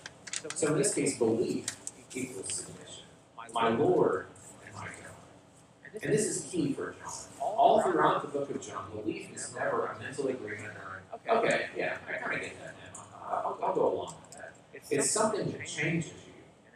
So 0.54 0.68
in 0.72 0.78
this 0.78 0.94
case, 0.94 1.18
belief 1.18 1.66
equals 2.14 2.54
submission. 2.54 3.04
My 3.52 3.68
Lord 3.68 4.26
and 4.64 4.74
my 4.74 4.84
God. 4.86 6.02
And 6.02 6.12
this 6.12 6.24
is 6.26 6.48
key 6.50 6.72
for 6.72 6.94
John. 7.02 7.12
All 7.40 7.82
throughout 7.82 8.22
the 8.22 8.28
book 8.28 8.48
of 8.50 8.60
John, 8.62 8.90
belief 8.94 9.34
is 9.34 9.52
never 9.54 9.86
a 9.86 9.98
mental 9.98 10.28
agreement 10.28 10.72
or, 10.76 11.02
okay, 11.28 11.66
yeah, 11.76 11.96
I 12.08 12.12
kind 12.12 12.34
of 12.36 12.40
get 12.40 12.58
that 12.60 12.74
now. 12.94 13.02
I'll, 13.28 13.58
I'll 13.62 13.74
go 13.74 13.92
along. 13.92 14.14
It's 14.90 15.10
something 15.10 15.50
that 15.52 15.66
changes 15.66 16.12
you. 16.26 16.32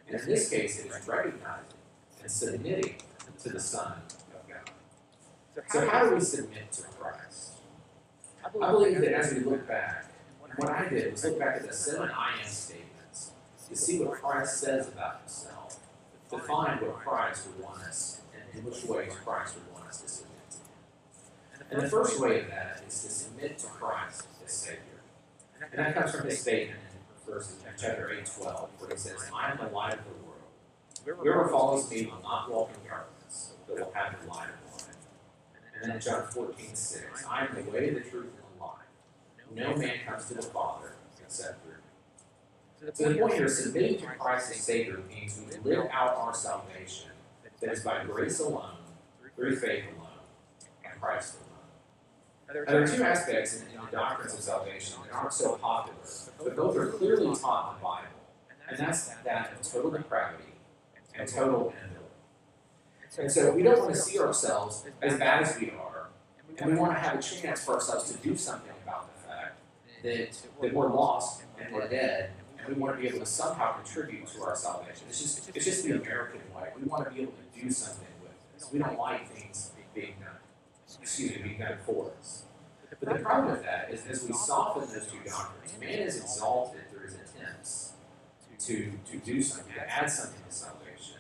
And 0.09 0.21
in 0.21 0.27
this 0.27 0.49
case, 0.49 0.85
it 0.85 0.91
is 0.91 1.09
recognizing 1.09 1.65
and 2.21 2.31
submitting 2.31 2.97
to 3.43 3.49
the 3.51 3.61
Son 3.61 3.95
of 4.35 4.49
God. 4.49 5.65
So 5.69 5.89
how 5.89 6.09
do 6.09 6.15
we 6.15 6.21
submit 6.21 6.73
to 6.73 6.83
Christ? 6.83 7.53
I 8.45 8.71
believe 8.71 9.01
that 9.01 9.13
as 9.13 9.35
we 9.35 9.41
look 9.41 9.67
back 9.67 10.15
what 10.57 10.71
I 10.71 10.89
did 10.89 11.11
was 11.11 11.25
look 11.25 11.39
back 11.39 11.57
at 11.57 11.67
the 11.67 11.73
seven 11.73 12.11
I 12.11 12.41
am 12.41 12.47
statements 12.47 13.33
to 13.69 13.77
see 13.77 14.01
what 14.01 14.21
Christ 14.21 14.61
says 14.61 14.89
about 14.89 15.21
himself, 15.21 15.81
to 16.31 16.39
find 16.39 16.81
what 16.81 16.97
Christ 16.97 17.49
would 17.49 17.65
want 17.65 17.83
us, 17.83 18.21
and 18.35 18.59
in 18.59 18.65
which 18.65 18.85
ways 18.85 19.13
Christ 19.25 19.57
would 19.57 19.75
want 19.75 19.89
us 19.89 20.01
to 20.03 20.09
submit 20.09 20.51
to 20.51 20.57
him. 20.59 21.67
And 21.71 21.83
the 21.83 21.89
first 21.89 22.21
way 22.21 22.41
of 22.41 22.49
that 22.49 22.83
is 22.87 23.03
to 23.03 23.11
submit 23.11 23.59
to 23.59 23.67
Christ 23.67 24.27
as 24.45 24.53
Savior. 24.53 24.79
And 25.73 25.81
that 25.81 25.95
comes 25.95 26.15
from 26.15 26.27
his 26.27 26.41
statement 26.41 26.79
verse 27.27 27.57
chapter 27.79 28.11
8, 28.11 28.31
12, 28.41 28.69
where 28.79 28.91
he 28.91 28.97
says, 28.97 29.31
I 29.35 29.51
am 29.51 29.59
the 29.59 29.69
light 29.75 29.95
of 29.95 30.05
the 30.05 30.11
world. 30.25 31.21
Whoever 31.23 31.49
follows 31.49 31.91
me 31.91 32.07
will 32.07 32.23
not 32.23 32.51
walk 32.51 32.71
in 32.75 32.89
darkness, 32.89 33.53
but 33.67 33.79
will 33.79 33.93
have 33.95 34.15
the 34.21 34.29
light 34.29 34.49
of 34.49 34.73
life. 34.73 34.97
And 35.75 35.83
then 35.83 35.97
in 35.97 36.01
John 36.01 36.25
14, 36.27 36.75
6, 36.75 37.25
I 37.29 37.47
am 37.47 37.55
the 37.55 37.71
way, 37.71 37.91
the 37.91 38.01
truth, 38.01 38.33
and 38.37 38.59
the 38.59 38.65
life. 38.65 38.87
No 39.55 39.77
man 39.77 39.99
comes 40.07 40.27
to 40.29 40.35
the 40.35 40.43
Father 40.43 40.95
except 41.23 41.63
through 41.63 41.73
me. 41.73 42.93
So 42.93 43.09
the 43.09 43.19
point 43.19 43.35
here 43.35 43.47
is 43.47 43.59
submitting 43.59 43.99
to 43.99 44.07
Christ 44.07 44.51
as 44.51 44.57
Savior 44.59 45.01
means 45.09 45.41
we 45.65 45.71
live 45.71 45.87
out 45.91 46.17
our 46.17 46.35
salvation 46.35 47.11
that 47.61 47.73
is 47.73 47.83
by 47.83 48.05
grace 48.05 48.41
alone, 48.41 48.77
through 49.37 49.57
faith 49.57 49.85
alone, 49.97 50.09
and 50.85 51.01
Christ 51.01 51.37
alone. 51.37 51.54
There 52.53 52.83
are 52.83 52.87
two 52.87 53.03
aspects 53.03 53.61
in, 53.61 53.69
in 53.69 53.85
the 53.85 53.91
doctrines 53.91 54.35
of 54.35 54.41
salvation 54.41 54.97
that 55.05 55.15
aren't 55.15 55.33
so 55.33 55.57
popular, 55.57 55.99
but 56.43 56.57
both 56.57 56.77
are 56.77 56.87
clearly 56.89 57.35
taught 57.37 57.75
in 57.75 57.79
the 57.79 57.85
Bible, 57.85 58.09
and 58.69 58.79
that's 58.79 59.09
that 59.09 59.53
of 59.53 59.63
total 59.63 59.91
depravity 59.91 60.53
and 61.15 61.29
total 61.29 61.73
inability. 61.73 62.01
And 63.19 63.31
so 63.31 63.53
we 63.55 63.63
don't 63.63 63.79
want 63.79 63.95
to 63.95 64.01
see 64.01 64.19
ourselves 64.19 64.85
as 65.01 65.19
bad 65.19 65.43
as 65.43 65.59
we 65.59 65.71
are, 65.71 66.09
and 66.59 66.71
we 66.73 66.77
want 66.79 66.93
to 66.93 66.99
have 66.99 67.19
a 67.19 67.23
chance 67.23 67.65
for 67.65 67.75
ourselves 67.75 68.11
to 68.13 68.19
do 68.19 68.37
something 68.37 68.73
about 68.85 69.09
the 69.15 69.29
fact 69.29 69.59
that, 70.03 70.37
that 70.61 70.75
we're 70.75 70.93
lost 70.93 71.43
and 71.61 71.73
we're 71.75 71.89
dead, 71.89 72.31
and 72.59 72.75
we 72.75 72.81
want 72.81 72.97
to 72.97 73.01
be 73.01 73.09
able 73.09 73.21
to 73.21 73.27
somehow 73.27 73.73
contribute 73.73 74.27
to 74.29 74.43
our 74.43 74.57
salvation. 74.57 75.07
It's 75.09 75.21
just, 75.21 75.51
it's 75.55 75.65
just 75.65 75.85
the 75.85 75.93
American 75.93 76.41
way. 76.55 76.69
We 76.79 76.85
want 76.85 77.05
to 77.05 77.11
be 77.11 77.23
able 77.23 77.33
to 77.33 77.61
do 77.61 77.71
something 77.71 78.07
with 78.23 78.33
this. 78.55 78.69
We 78.73 78.79
don't 78.79 78.99
like 78.99 79.29
things 79.31 79.71
being 79.95 80.15
done, 80.21 80.39
excuse 81.03 81.33
me, 81.43 81.57
done 81.59 81.79
for 81.85 82.13
us. 82.19 82.45
But 83.01 83.19
the 83.19 83.25
problem 83.25 83.53
with 83.53 83.63
that 83.65 83.91
is 83.91 84.07
as 84.07 84.25
we 84.25 84.33
soften 84.33 84.83
those 84.93 85.07
two 85.07 85.19
doctrines, 85.29 85.79
man 85.81 85.99
is 85.99 86.21
exalted 86.21 86.89
through 86.91 87.07
his 87.07 87.15
attempts 87.15 87.93
to, 88.61 88.93
to 89.11 89.17
do 89.19 89.43
something, 89.43 89.75
to 89.75 89.91
add 89.91 90.11
something 90.11 90.41
to 90.49 90.55
salvation. 90.55 91.19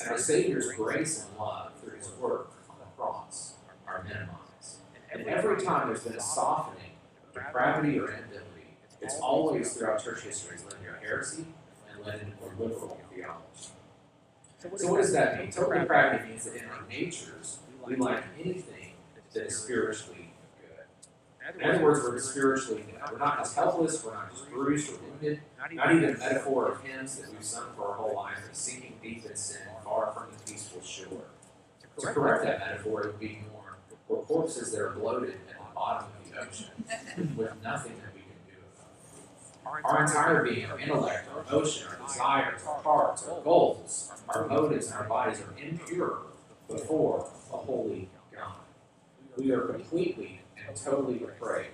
And 0.00 0.10
our 0.10 0.18
Savior's 0.18 0.72
grace 0.72 1.24
and 1.24 1.38
love 1.38 1.72
through 1.80 1.96
his 1.96 2.10
work 2.20 2.52
on 2.68 2.76
the 2.78 2.84
cross 2.96 3.54
are 3.86 4.04
minimized. 4.04 4.78
And 5.12 5.26
every 5.26 5.64
time 5.64 5.88
there's 5.88 6.04
been 6.04 6.14
a 6.14 6.20
softening 6.20 6.92
of 7.28 7.34
depravity 7.34 7.98
or 7.98 8.08
inability, 8.08 8.76
it's 9.00 9.18
always 9.20 9.74
throughout 9.74 10.02
church 10.02 10.22
history 10.22 10.58
led 10.64 10.70
to 10.70 11.06
heresy 11.06 11.46
and 11.90 12.04
led 12.04 12.20
into 12.20 12.62
liberal 12.62 13.00
theology. 13.14 13.70
So 14.76 14.90
what 14.90 15.00
does 15.00 15.12
that 15.12 15.38
mean? 15.38 15.50
Total 15.50 15.80
depravity 15.80 16.28
means 16.28 16.44
that 16.44 16.56
in 16.56 16.64
our 16.68 16.84
natures, 16.88 17.58
we 17.86 17.96
like 17.96 18.24
anything 18.38 18.83
that 19.34 19.46
is 19.46 19.56
spiritually 19.56 20.30
good. 20.60 21.62
In 21.62 21.70
other 21.70 21.84
words, 21.84 22.00
we're 22.02 22.18
spiritually 22.18 22.84
dead. 22.90 23.00
We're 23.12 23.18
not 23.18 23.40
as 23.40 23.54
helpless, 23.54 24.02
we're 24.04 24.14
not 24.14 24.30
as 24.32 24.40
bruised 24.42 24.90
or 24.92 24.96
wounded, 25.10 25.40
not 25.58 25.92
even 25.92 26.14
a 26.14 26.18
metaphor 26.18 26.68
of 26.72 26.82
hymns 26.82 27.16
that 27.18 27.30
we've 27.30 27.44
sung 27.44 27.66
for 27.76 27.88
our 27.88 27.94
whole 27.94 28.14
life 28.14 28.38
of 28.48 28.56
sinking 28.56 28.94
deep 29.02 29.24
in 29.26 29.36
sin, 29.36 29.60
far 29.84 30.12
from 30.12 30.32
the 30.32 30.50
peaceful 30.50 30.82
shore. 30.82 31.24
To 32.00 32.06
correct 32.08 32.44
that 32.44 32.58
metaphor, 32.60 33.02
it 33.02 33.06
would 33.08 33.20
be 33.20 33.40
more, 33.52 33.76
we're 34.08 34.22
corpses 34.24 34.72
that 34.72 34.80
are 34.80 34.90
bloated 34.90 35.30
at 35.30 35.48
the 35.48 35.54
bottom 35.74 36.08
of 36.08 36.30
the 36.30 36.40
ocean 36.40 37.34
with 37.36 37.52
nothing 37.62 37.92
that 37.96 38.14
we 38.14 38.20
can 38.20 38.38
do 38.48 38.56
about 38.74 39.78
it. 39.78 39.84
Our 39.84 40.04
entire 40.04 40.42
being, 40.44 40.66
our 40.66 40.78
intellect, 40.78 41.28
our 41.32 41.42
emotion, 41.42 41.88
our 41.88 42.06
desires, 42.06 42.62
our 42.66 42.82
hearts, 42.82 43.28
our 43.28 43.40
goals, 43.42 44.10
our 44.28 44.46
motives, 44.48 44.86
and 44.86 44.96
our 44.96 45.08
bodies 45.08 45.40
are 45.40 45.54
impure 45.62 46.18
before 46.68 47.28
a 47.52 47.56
holy 47.56 48.08
God. 48.12 48.13
We 49.36 49.50
are 49.50 49.62
completely 49.62 50.40
and 50.66 50.76
totally 50.76 51.18
depraved 51.18 51.70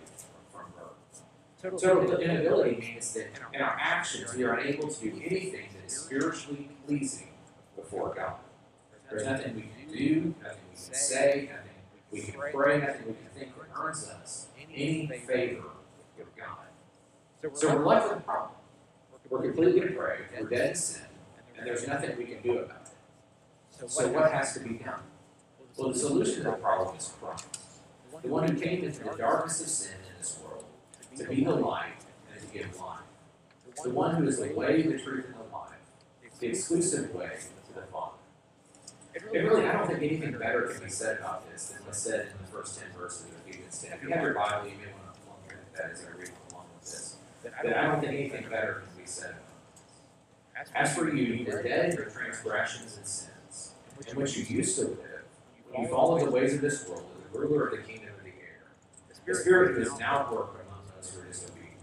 from 0.50 0.66
birth. 0.76 1.80
Total 1.80 2.18
inability 2.18 2.76
means 2.80 3.12
that 3.14 3.28
in 3.54 3.60
our 3.60 3.76
actions 3.78 4.34
we 4.34 4.44
are 4.44 4.54
unable 4.54 4.88
to 4.88 5.00
do 5.00 5.20
anything 5.22 5.68
that 5.74 5.86
is 5.86 6.00
spiritually 6.00 6.70
pleasing 6.86 7.28
before 7.76 8.14
God. 8.14 8.34
There's 9.10 9.26
nothing 9.26 9.56
we 9.56 9.62
can 9.62 9.92
do, 9.92 10.34
nothing 10.42 10.58
we 10.70 10.76
can 10.76 10.94
say, 10.94 11.50
nothing 11.52 11.70
we 12.10 12.20
can 12.20 12.40
pray, 12.52 12.78
nothing 12.78 13.06
we 13.08 13.12
can 13.14 13.28
think 13.34 13.54
that 13.56 13.78
earns 13.78 14.08
us 14.08 14.46
any 14.72 15.06
favor 15.26 15.64
with 16.16 16.28
God. 16.36 17.54
So 17.54 17.74
we're 17.76 17.84
left 17.84 18.08
with 18.08 18.18
a 18.18 18.20
problem. 18.20 18.52
We're 19.28 19.42
completely 19.42 19.80
depraved, 19.80 20.22
we're 20.38 20.48
dead 20.48 20.70
in 20.70 20.74
sin, 20.76 21.02
and 21.56 21.66
there's 21.66 21.86
nothing 21.86 22.16
we 22.16 22.24
can 22.24 22.42
do 22.42 22.58
about 22.58 22.82
it. 23.80 23.90
So 23.90 24.08
what 24.08 24.32
has 24.32 24.54
to 24.54 24.60
be 24.60 24.74
done? 24.74 25.00
Well, 25.80 25.92
the 25.92 25.98
solution 25.98 26.44
to 26.44 26.50
the 26.50 26.52
problem 26.52 26.94
is 26.94 27.10
Christ, 27.18 27.58
the 28.20 28.28
one 28.28 28.46
who 28.46 28.60
came 28.60 28.84
into 28.84 29.02
the 29.02 29.16
darkness 29.16 29.62
of 29.62 29.66
sin 29.66 29.94
in 30.10 30.18
this 30.18 30.38
world 30.44 30.66
to 31.16 31.24
be 31.24 31.42
the 31.42 31.54
light 31.54 31.94
and 32.30 32.38
to 32.38 32.46
give 32.52 32.78
life. 32.78 32.98
The 33.82 33.88
one 33.88 34.16
who 34.16 34.28
is 34.28 34.38
the 34.38 34.52
way, 34.52 34.82
the 34.82 34.98
truth, 34.98 35.24
and 35.24 35.36
the 35.36 35.56
life, 35.56 35.70
the 36.38 36.48
exclusive 36.48 37.14
way 37.14 37.30
to 37.68 37.74
the 37.74 37.86
Father. 37.86 38.18
And 39.14 39.24
really, 39.32 39.66
I 39.66 39.72
don't 39.72 39.86
think 39.86 40.02
anything 40.02 40.38
better 40.38 40.64
can 40.64 40.84
be 40.84 40.90
said 40.90 41.18
about 41.18 41.50
this 41.50 41.70
than 41.70 41.82
what's 41.86 42.00
said 42.00 42.26
in 42.26 42.44
the 42.44 42.52
first 42.52 42.78
10 42.78 42.90
verses 42.98 43.24
of 43.24 43.48
Ephesians 43.48 43.82
10. 43.82 43.92
If 43.94 44.02
you 44.02 44.10
have 44.10 44.22
your 44.22 44.34
Bible, 44.34 44.68
you 44.68 44.74
may 44.76 44.92
want 44.92 45.14
to 45.14 45.20
look 45.30 45.54
at 45.54 45.76
that 45.76 45.92
as 45.92 46.04
I 46.04 46.10
read 46.18 46.30
along 46.50 46.66
with 46.74 46.90
this. 46.90 47.16
But 47.42 47.54
I 47.74 47.86
don't 47.86 48.00
think 48.00 48.12
anything 48.12 48.50
better 48.50 48.82
can 48.86 49.02
be 49.02 49.08
said 49.08 49.30
about. 49.30 50.66
As 50.74 50.94
for 50.94 51.08
you, 51.08 51.24
you 51.24 51.50
were 51.50 51.62
dead 51.62 51.92
in 51.92 51.96
your 51.96 52.10
transgressions 52.10 52.98
and 52.98 53.06
sins, 53.06 53.72
in 54.06 54.16
which 54.16 54.36
you 54.36 54.44
used 54.44 54.76
to 54.76 54.82
live, 54.82 55.09
when 55.70 55.82
you 55.82 55.88
followed 55.88 56.26
the 56.26 56.30
ways 56.30 56.54
of 56.54 56.60
this 56.60 56.88
world, 56.88 57.04
the 57.32 57.38
ruler 57.38 57.66
of 57.68 57.76
the 57.76 57.82
kingdom 57.82 58.10
of 58.16 58.24
the 58.24 58.30
air. 58.30 58.62
The 59.26 59.34
Spirit 59.34 59.76
who 59.76 59.82
is 59.82 59.98
now 59.98 60.20
at 60.20 60.32
work 60.32 60.64
among 60.66 60.82
those 60.96 61.14
who 61.14 61.20
are 61.20 61.26
disobedient. 61.26 61.76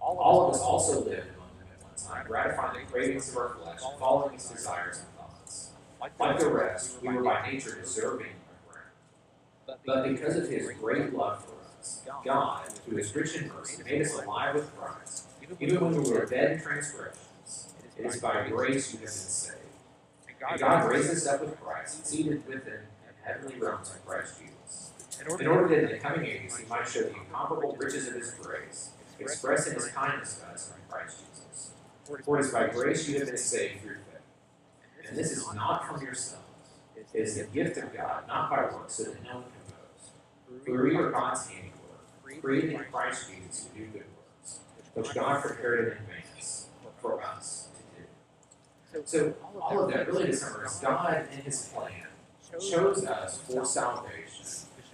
All 0.00 0.48
of 0.48 0.54
us 0.54 0.60
also 0.60 1.04
lived 1.04 1.28
among 1.34 1.48
them 1.58 1.68
at 1.72 1.82
one 1.82 1.94
time, 1.96 2.26
gratifying 2.26 2.84
the 2.84 2.92
cravings 2.92 3.30
of 3.30 3.36
our 3.38 3.56
flesh, 3.62 3.80
following 3.98 4.34
its 4.34 4.50
desires 4.50 4.98
and 4.98 5.08
thoughts. 5.16 5.70
Like 6.00 6.38
the 6.38 6.48
rest, 6.48 7.02
we 7.02 7.08
were 7.08 7.22
by 7.22 7.50
nature 7.50 7.78
deserving 7.80 8.26
of 8.26 8.74
wrath. 8.74 9.78
But 9.86 10.08
because 10.08 10.36
of 10.36 10.48
his 10.48 10.70
great 10.78 11.14
love 11.14 11.44
for 11.44 11.54
us, 11.78 12.02
God, 12.24 12.62
who 12.88 12.98
is 12.98 13.14
rich 13.14 13.36
in 13.36 13.48
mercy, 13.48 13.82
made 13.82 14.02
us 14.02 14.14
alive 14.18 14.54
with 14.54 14.76
Christ, 14.76 15.26
even 15.60 15.80
when 15.80 16.02
we 16.02 16.10
were 16.10 16.26
dead 16.26 16.52
in 16.52 16.60
transgressions. 16.60 17.72
It 17.96 18.06
is 18.06 18.20
by 18.20 18.48
grace 18.48 18.92
you 18.92 18.98
have 18.98 19.06
been 19.06 19.12
saved. 19.12 19.59
And 20.48 20.60
God 20.60 20.88
raised 20.88 21.10
us 21.10 21.26
up 21.26 21.40
with 21.40 21.60
Christ, 21.60 21.98
and 21.98 22.06
seated 22.06 22.46
with 22.46 22.64
him 22.64 22.72
in 22.72 23.14
heavenly 23.24 23.58
realms 23.58 23.94
in 23.94 24.00
Christ 24.06 24.40
Jesus. 24.40 24.92
In 25.38 25.46
order 25.46 25.68
that 25.68 25.84
in 25.84 25.90
the 25.90 25.98
coming 25.98 26.24
ages 26.24 26.56
he 26.56 26.66
might 26.66 26.88
show 26.88 27.02
the 27.02 27.14
incomparable 27.14 27.76
riches 27.76 28.08
of 28.08 28.14
his 28.14 28.30
grace, 28.32 28.90
expressing 29.18 29.74
his 29.74 29.88
kindness 29.88 30.38
to 30.38 30.46
us 30.46 30.72
in 30.74 30.90
Christ 30.90 31.18
Jesus. 31.18 31.72
For 32.24 32.38
it 32.38 32.40
is 32.40 32.52
by 32.52 32.68
grace 32.68 33.08
you 33.08 33.18
have 33.18 33.28
been 33.28 33.36
saved 33.36 33.82
through 33.82 33.96
faith. 33.96 35.08
And 35.08 35.18
this 35.18 35.30
is 35.32 35.44
not 35.54 35.86
from 35.86 36.02
yourselves. 36.02 36.44
It 36.96 37.06
is 37.12 37.36
the 37.36 37.44
gift 37.44 37.76
of 37.76 37.92
God, 37.94 38.26
not 38.28 38.50
by 38.50 38.62
works, 38.74 38.94
so 38.94 39.04
that 39.04 39.22
no 39.24 39.34
one 39.34 39.44
can 39.44 39.74
boast. 39.74 40.64
For 40.64 40.82
we 40.82 40.96
are 40.96 41.10
God's 41.10 41.46
handiwork, 41.48 42.40
created 42.40 42.72
in 42.72 42.84
Christ 42.90 43.30
Jesus 43.30 43.64
to 43.64 43.78
do 43.78 43.86
good 43.86 44.04
works, 44.16 44.60
which 44.94 45.14
God 45.14 45.42
prepared 45.42 45.80
in 45.80 45.92
advance 45.98 46.68
for 47.00 47.22
us. 47.22 47.69
So 49.04 49.34
all 49.60 49.84
of 49.84 49.92
that 49.92 50.06
really 50.08 50.26
to 50.26 50.36
summarize, 50.36 50.80
God 50.80 51.28
in 51.32 51.38
his 51.42 51.68
plan 51.68 51.92
chose 52.60 53.04
us 53.06 53.38
for 53.38 53.64
salvation 53.64 54.44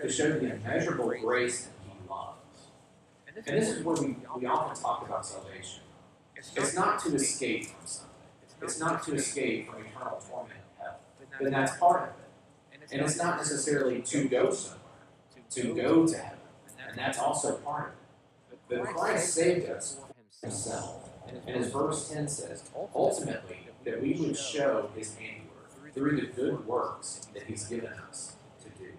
to 0.01 0.09
show 0.11 0.39
the 0.39 0.55
immeasurable 0.55 1.15
grace 1.21 1.67
that 1.67 1.73
he 1.85 2.09
loves. 2.09 2.37
And 3.27 3.57
this 3.57 3.71
is 3.71 3.83
where 3.83 3.97
we, 3.97 4.17
we 4.37 4.47
often 4.47 4.83
talk 4.83 5.07
about 5.07 5.25
salvation. 5.25 5.81
It's 6.37 6.75
not 6.75 7.01
to 7.01 7.15
escape 7.15 7.67
from 7.67 7.87
something. 7.87 8.11
It's 8.63 8.81
not 8.81 9.03
to 9.05 9.15
escape 9.15 9.71
from 9.71 9.85
eternal 9.85 10.23
torment 10.29 10.53
in 10.53 10.85
hell. 10.85 10.99
But 11.41 11.51
that's 11.51 11.77
part 11.79 12.03
of 12.03 12.09
it. 12.09 12.93
And 12.93 13.03
it's 13.03 13.19
not 13.19 13.37
necessarily 13.39 14.01
to 14.03 14.29
go 14.29 14.51
somewhere, 14.53 14.81
to 15.51 15.75
go 15.75 16.07
to 16.07 16.17
heaven. 16.17 16.39
And 16.89 16.99
that's 16.99 17.19
also 17.19 17.57
part 17.57 17.95
of 18.53 18.53
it. 18.53 18.85
But 18.85 18.95
Christ 18.95 19.35
saved 19.35 19.69
us 19.71 19.99
for 19.99 20.47
himself. 20.47 21.09
And 21.47 21.57
as 21.57 21.71
verse 21.73 22.09
10 22.09 22.29
says, 22.29 22.65
ultimately, 22.95 23.67
that 23.87 24.03
we 24.03 24.15
would 24.15 24.37
show 24.37 24.91
his 24.97 25.15
handiwork 25.15 25.95
through 25.95 26.21
the 26.21 26.27
good 26.27 26.67
works 26.67 27.29
that 27.33 27.45
he's 27.45 27.65
given 27.69 27.93
us 28.11 28.35
to 28.61 28.69
do. 28.83 28.91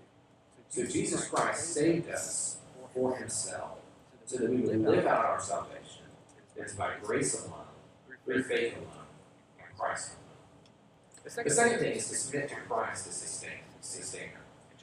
So 0.69 0.85
Jesus 0.85 1.27
Christ 1.27 1.73
saved 1.73 2.09
us 2.09 2.57
for 2.93 3.17
himself, 3.17 3.79
so 4.25 4.37
that 4.37 4.49
we 4.49 4.61
would 4.61 4.81
live 4.81 5.05
out 5.05 5.25
our 5.25 5.41
salvation. 5.41 6.05
It 6.55 6.63
is 6.63 6.73
by 6.73 6.93
grace 7.03 7.45
alone, 7.45 7.65
through 8.25 8.43
faith 8.43 8.77
alone, 8.77 9.05
and 9.59 9.77
Christ 9.77 10.13
alone. 10.13 11.33
The 11.43 11.49
second 11.49 11.79
thing 11.79 11.91
is 11.91 12.07
to 12.09 12.15
submit 12.15 12.49
to 12.49 12.55
Christ 12.55 13.07
as 13.07 13.15
sustain, 13.15 13.59
sustainer. 13.81 14.39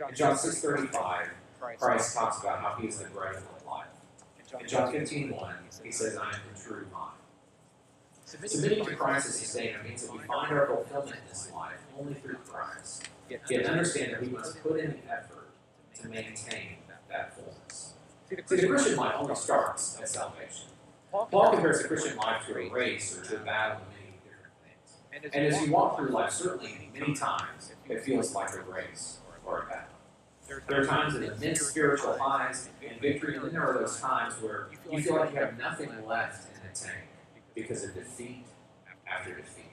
In 0.08 0.14
John 0.14 0.34
6.35, 0.36 1.28
Christ 1.78 2.14
talks 2.14 2.40
about 2.40 2.60
how 2.60 2.76
he 2.78 2.88
is 2.88 2.98
the 2.98 3.08
bread 3.08 3.36
of 3.36 3.66
life. 3.66 3.86
In 4.60 4.68
John 4.68 4.92
15, 4.92 5.30
1, 5.30 5.54
he 5.82 5.90
says, 5.90 6.16
I 6.16 6.28
am 6.28 6.40
the 6.52 6.60
true 6.60 6.86
vine. 6.92 7.23
Submitting 8.46 8.84
to 8.84 8.96
Christ 8.96 9.28
as 9.28 9.38
sustainer 9.38 9.82
means 9.82 10.06
that 10.06 10.12
we 10.12 10.18
find 10.18 10.52
our 10.52 10.66
fulfillment 10.66 11.16
in 11.16 11.28
this 11.28 11.50
life 11.54 11.78
only 11.98 12.14
through 12.14 12.36
Christ. 12.46 13.08
Yet 13.28 13.66
understand 13.66 14.12
that 14.12 14.22
we 14.22 14.28
must 14.28 14.62
put 14.62 14.78
in 14.80 14.90
the 14.90 15.12
effort 15.12 15.50
to 16.00 16.08
maintain 16.08 16.76
that 17.10 17.36
fullness. 17.36 17.94
See, 18.28 18.36
the 18.36 18.66
Christian 18.66 18.96
life 18.96 19.14
only 19.18 19.34
starts 19.34 19.98
at 20.00 20.08
salvation. 20.08 20.68
Paul 21.10 21.50
compares 21.52 21.82
the 21.82 21.88
Christian 21.88 22.16
life 22.16 22.46
to 22.46 22.56
a 22.56 22.70
race 22.70 23.16
or 23.16 23.24
to 23.24 23.36
a 23.36 23.44
battle 23.44 23.78
of 23.78 23.88
many 23.88 24.14
different 24.24 24.52
things. 24.64 25.32
And 25.34 25.46
as 25.46 25.62
you 25.62 25.72
walk 25.72 25.96
through 25.96 26.08
life, 26.08 26.32
certainly 26.32 26.90
many 26.92 27.14
times 27.14 27.72
it 27.88 28.02
feels 28.02 28.34
like 28.34 28.52
a 28.54 28.60
race 28.62 29.18
or 29.46 29.62
a 29.62 29.66
battle. 29.66 29.88
There 30.68 30.80
are 30.80 30.84
times 30.84 31.14
of 31.14 31.22
immense 31.22 31.60
spiritual 31.62 32.18
highs 32.18 32.68
and 32.86 33.00
victory, 33.00 33.36
and 33.36 33.44
then 33.44 33.52
there 33.52 33.66
are 33.66 33.78
those 33.78 33.98
times 34.00 34.34
where 34.42 34.68
you 34.90 35.02
feel 35.02 35.16
like 35.16 35.32
you 35.32 35.38
have 35.38 35.56
nothing 35.56 35.90
left 36.06 36.46
in 36.54 36.68
the 36.68 36.78
tank 36.78 37.06
because 37.54 37.84
of 37.84 37.94
defeat 37.94 38.44
after 39.06 39.34
defeat. 39.34 39.64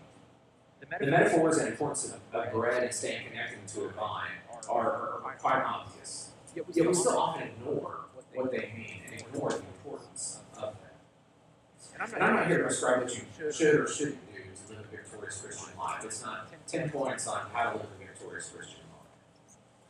The 1.00 1.08
metaphors 1.08 1.58
and 1.58 1.70
importance 1.70 2.14
of, 2.34 2.52
bread 2.52 2.84
and 2.84 2.94
staying 2.94 3.28
connected 3.28 3.68
to 3.76 3.86
a 3.86 3.90
vine 3.90 4.30
are, 4.70 5.22
are 5.24 5.36
quite 5.40 5.64
obvious. 5.64 6.32
Yet 6.56 6.68
we 6.68 6.94
still 6.94 7.18
often 7.18 7.44
ignore 7.44 8.00
what 8.34 8.52
they 8.52 8.72
mean 8.76 9.02
and 9.10 9.22
ignore 9.22 9.50
the 9.50 9.58
importance 9.58 10.40
of 10.56 10.62
them. 10.62 12.12
And 12.16 12.24
I'm 12.24 12.36
not 12.36 12.48
here 12.48 12.58
to 12.58 12.64
prescribe 12.64 13.04
what 13.04 13.16
you 13.16 13.52
should 13.52 13.76
or 13.76 13.88
shouldn't 13.88 14.34
do 14.34 14.42
to 14.42 14.74
live 14.74 14.86
a 14.86 14.96
victorious 14.96 15.42
Christian 15.42 15.78
life. 15.78 16.04
It's 16.04 16.24
not 16.24 16.48
10 16.68 16.90
points 16.90 17.28
on 17.28 17.46
how 17.54 17.72
to 17.72 17.78
live 17.78 17.88
a 18.00 18.06
victorious 18.06 18.50
Christian 18.50 18.80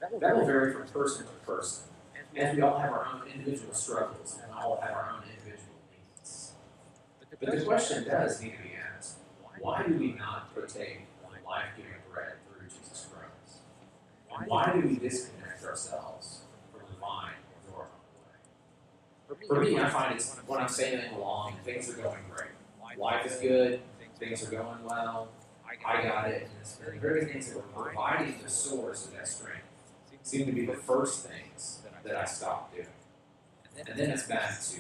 life. 0.01 0.19
That 0.21 0.36
will 0.36 0.45
vary 0.45 0.74
from 0.74 0.88
person 0.88 1.25
to 1.25 1.31
person. 1.45 1.86
And 2.36 2.55
we 2.55 2.62
all 2.62 2.77
have 2.77 2.91
our 2.91 3.07
own 3.13 3.27
individual 3.27 3.74
struggles 3.74 4.39
and 4.43 4.53
all 4.53 4.79
have 4.81 4.91
our 4.91 5.10
own. 5.15 5.30
But 7.41 7.57
the 7.57 7.65
question 7.65 8.03
does 8.03 8.41
need 8.41 8.51
to 8.51 8.63
be 8.63 8.75
asked 8.95 9.17
why 9.60 9.83
do 9.86 9.95
we 9.95 10.13
not 10.13 10.53
partake 10.53 11.01
of 11.24 11.31
life 11.45 11.65
giving 11.75 11.91
bread 12.12 12.33
through 12.48 12.67
Jesus 12.67 13.07
Christ? 13.12 13.62
And 14.36 14.48
why 14.48 14.71
do 14.74 14.88
we 14.88 14.95
disconnect 14.98 15.63
ourselves 15.63 16.41
from 16.71 16.81
the 16.89 17.00
vine 17.00 17.33
or 17.74 17.88
way? 19.29 19.48
For 19.48 19.60
me, 19.60 19.79
I 19.79 19.89
find 19.89 20.15
it's 20.15 20.36
when 20.48 20.60
I'm 20.60 20.69
sailing 20.69 21.13
along 21.13 21.57
things 21.63 21.89
are 21.89 21.93
going 21.93 22.24
great. 22.29 22.98
Life 22.98 23.25
is 23.25 23.38
good, 23.38 23.81
things 24.19 24.48
are 24.48 24.51
going 24.51 24.83
well, 24.83 25.29
I 25.86 26.03
got 26.03 26.29
it, 26.29 26.48
and 26.83 26.93
the 26.93 27.00
very 27.00 27.25
things 27.25 27.48
that 27.48 27.55
were 27.55 27.83
providing 27.83 28.36
the 28.43 28.50
source 28.50 29.05
of 29.07 29.13
that 29.13 29.27
strength 29.27 29.63
seem 30.24 30.45
to 30.45 30.51
be 30.51 30.65
the 30.65 30.74
first 30.74 31.25
things 31.25 31.81
that 32.03 32.15
I 32.15 32.25
stop 32.25 32.74
doing. 32.74 32.88
And 33.77 33.98
then 33.98 34.12
it's 34.12 34.27
back 34.27 34.60
to. 34.62 34.79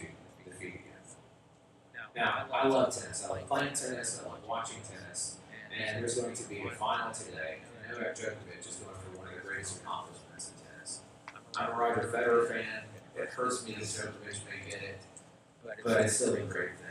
Now, 2.15 2.45
I 2.53 2.67
love 2.67 2.93
tennis. 2.95 3.25
I 3.25 3.29
like 3.29 3.47
playing 3.47 3.73
tennis, 3.73 4.21
I 4.23 4.29
like 4.29 4.47
watching 4.47 4.79
tennis, 4.89 5.37
and 5.77 6.03
there's 6.03 6.15
going 6.15 6.35
to 6.35 6.49
be 6.49 6.61
a 6.61 6.71
final 6.71 7.13
today. 7.13 7.59
And 7.87 7.97
Novak 7.97 8.15
Djokovic 8.15 8.59
is 8.59 8.75
going 8.77 8.95
for 8.99 9.17
one 9.17 9.27
of 9.29 9.35
the 9.35 9.47
greatest 9.47 9.81
accomplishments 9.81 10.51
in 10.51 10.67
tennis. 10.67 11.01
I'm 11.57 11.71
a 11.71 11.75
Roger 11.75 12.11
Federer 12.13 12.49
fan. 12.49 12.83
It 13.15 13.29
hurts 13.29 13.65
me 13.65 13.73
that 13.73 13.83
Djokovic 13.83 14.39
may 14.45 14.69
get 14.69 14.83
it, 14.83 15.01
but 15.83 16.01
it's 16.01 16.15
still 16.17 16.33
a 16.33 16.41
great 16.41 16.77
thing. 16.77 16.87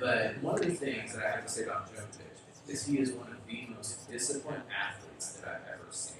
But 0.00 0.42
one 0.42 0.54
of 0.54 0.66
the 0.66 0.72
things 0.72 1.14
that 1.14 1.24
I 1.24 1.30
have 1.30 1.46
to 1.46 1.50
say 1.50 1.64
about 1.64 1.86
Djokovic 1.94 2.68
is 2.68 2.84
he 2.84 2.98
is 2.98 3.12
one 3.12 3.28
of 3.28 3.46
the 3.46 3.68
most 3.74 4.10
disciplined 4.10 4.62
athletes 4.76 5.32
that 5.34 5.48
I've 5.48 5.74
ever 5.74 5.86
seen. 5.90 6.16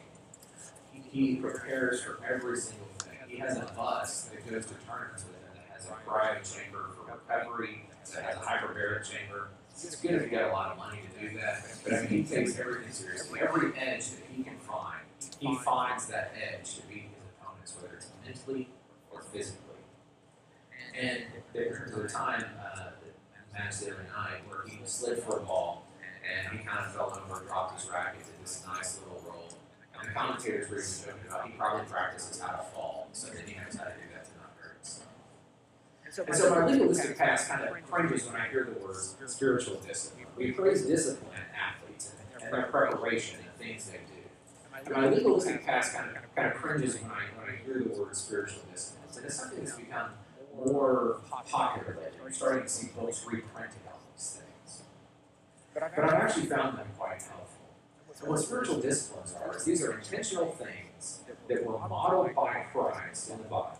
He, 1.10 1.36
prepares 1.36 2.02
for 2.02 2.18
every 2.28 2.58
single 2.58 2.88
thing. 2.98 3.16
He 3.26 3.38
has 3.38 3.56
a 3.56 3.72
bus 3.74 4.24
that 4.24 4.48
goes 4.48 4.66
to 4.66 4.74
tournaments 4.86 5.24
with 5.24 5.40
him 5.40 5.45
has 5.88 5.96
a 5.96 6.10
cryo 6.10 6.56
chamber 6.56 6.90
for 6.94 7.12
recovery, 7.12 7.84
that 8.14 8.24
has 8.24 8.36
a 8.36 8.40
hyperbaric 8.40 9.08
chamber. 9.08 9.48
It's 9.70 9.96
good 9.96 10.12
if 10.12 10.22
you 10.22 10.30
got 10.30 10.48
a 10.48 10.52
lot 10.52 10.72
of 10.72 10.78
money 10.78 11.00
to 11.12 11.28
do 11.28 11.36
that, 11.38 11.62
but 11.84 11.92
I 11.92 12.00
mean, 12.02 12.08
he 12.08 12.22
takes 12.24 12.58
everything 12.58 12.92
seriously. 12.92 13.40
Every 13.40 13.76
edge 13.78 14.10
that 14.10 14.22
he 14.34 14.42
can 14.42 14.56
find, 14.58 15.00
he 15.38 15.54
finds 15.56 16.06
that 16.06 16.32
edge 16.34 16.76
to 16.76 16.82
beat 16.86 17.10
his 17.12 17.24
opponents, 17.38 17.76
whether 17.80 17.94
it's 17.94 18.10
mentally 18.24 18.68
or 19.10 19.20
physically. 19.20 19.62
And 20.98 21.24
there 21.52 21.90
was 21.94 22.12
a 22.12 22.14
time, 22.14 22.44
uh, 22.58 22.90
match 23.52 23.80
the 23.80 23.92
other 23.92 24.06
night 24.14 24.40
where 24.48 24.64
he 24.66 24.78
slid 24.84 25.18
for 25.22 25.38
a 25.38 25.40
ball 25.40 25.86
and 26.24 26.58
he 26.58 26.64
kind 26.64 26.84
of 26.84 26.92
fell 26.92 27.22
over, 27.24 27.44
dropped 27.44 27.80
his 27.80 27.90
racket, 27.90 28.24
did 28.24 28.34
this 28.42 28.64
nice 28.66 28.98
little 29.00 29.22
roll. 29.26 29.48
And 29.98 30.08
the 30.08 30.12
commentators 30.12 30.68
were 30.70 30.76
even 30.78 30.92
joking 31.04 31.28
about 31.28 31.46
he 31.46 31.52
probably 31.52 31.86
practices 31.86 32.40
how 32.40 32.52
to 32.52 32.62
fall, 32.74 33.08
so 33.12 33.28
that 33.28 33.48
he 33.48 33.56
knows 33.56 33.76
how 33.76 33.84
to 33.84 33.90
do 33.90 34.06
that 34.12 34.24
to 34.24 34.30
not 34.36 34.52
hurt 34.58 34.76
himself. 34.76 35.08
And 36.18 36.34
so 36.34 36.50
my 36.50 36.66
legalistic 36.66 37.18
past 37.18 37.48
kind 37.48 37.62
of 37.62 37.90
cringes 37.90 38.26
when 38.26 38.36
I 38.36 38.48
hear 38.48 38.64
the 38.64 38.84
word 38.84 38.96
spiritual 39.26 39.76
discipline. 39.76 40.26
We 40.36 40.52
praise 40.52 40.86
disciplined 40.86 41.42
athletes 41.54 42.12
and, 42.34 42.42
and 42.44 42.52
their 42.52 42.64
preparation 42.64 43.40
and 43.40 43.52
things 43.58 43.86
they 43.86 43.98
do. 43.98 44.86
And 44.86 44.94
my 44.94 45.08
legalistic 45.08 45.64
past 45.66 45.94
kind 45.94 46.10
of 46.10 46.34
kind 46.34 46.48
of 46.48 46.54
cringes 46.54 47.00
when 47.00 47.10
I 47.10 47.24
when 47.38 47.54
I 47.54 47.56
hear 47.64 47.82
the 47.82 48.00
word 48.00 48.16
spiritual 48.16 48.62
discipline. 48.72 49.02
And 49.16 49.24
it's 49.26 49.36
something 49.36 49.64
that's 49.64 49.76
become 49.76 50.10
more 50.56 51.20
popular 51.48 51.98
lately. 52.00 52.18
We're 52.22 52.30
starting 52.30 52.62
to 52.62 52.68
see 52.68 52.88
books 52.98 53.24
reprinting 53.26 53.80
all 53.86 54.00
these 54.14 54.40
things. 54.40 54.82
But 55.74 55.82
I've 55.82 55.98
actually 55.98 56.46
found 56.46 56.78
them 56.78 56.86
quite 56.98 57.22
helpful. 57.22 57.56
And 58.20 58.30
what 58.30 58.38
spiritual 58.38 58.80
disciplines 58.80 59.34
are 59.34 59.54
is 59.54 59.64
these 59.64 59.84
are 59.84 59.98
intentional 59.98 60.50
things 60.52 61.20
that 61.48 61.64
were 61.64 61.78
modeled 61.78 62.34
by 62.34 62.64
Christ 62.72 63.30
in 63.30 63.38
the 63.38 63.44
Bible 63.44 63.78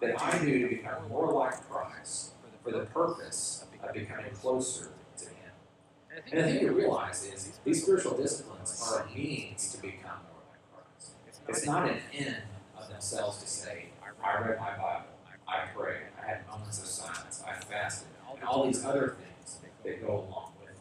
that 0.00 0.22
I 0.22 0.38
do 0.44 0.68
to 0.68 0.68
become 0.68 1.08
more 1.08 1.32
like 1.32 1.68
Christ 1.68 2.32
for 2.62 2.72
the 2.72 2.86
purpose 2.86 3.64
of 3.82 3.92
becoming 3.92 4.30
closer 4.34 4.92
to 5.18 5.24
Him. 5.24 5.52
And 6.10 6.38
the 6.38 6.42
thing 6.42 6.60
to 6.66 6.72
realize 6.72 7.24
is 7.24 7.58
these 7.64 7.82
spiritual 7.82 8.16
disciplines 8.16 8.82
are 8.86 9.02
a 9.02 9.14
means 9.16 9.72
to 9.74 9.80
become 9.80 10.20
more 10.28 10.42
like 10.50 10.60
Christ. 10.72 11.12
It's 11.48 11.66
not 11.66 11.88
an 11.88 11.98
end 12.12 12.36
of 12.78 12.88
themselves 12.88 13.42
to 13.42 13.48
say, 13.48 13.86
I 14.22 14.38
read 14.38 14.58
my 14.58 14.76
Bible, 14.76 15.06
I 15.48 15.66
prayed, 15.74 16.02
I 16.22 16.28
had 16.28 16.46
moments 16.46 16.80
of 16.80 16.86
silence, 16.86 17.42
I 17.46 17.54
fasted, 17.54 18.08
and 18.34 18.44
all 18.44 18.66
these 18.66 18.84
other 18.84 19.16
things 19.18 19.58
that 19.84 20.06
go 20.06 20.12
along 20.12 20.52
with 20.60 20.70
it. 20.70 20.76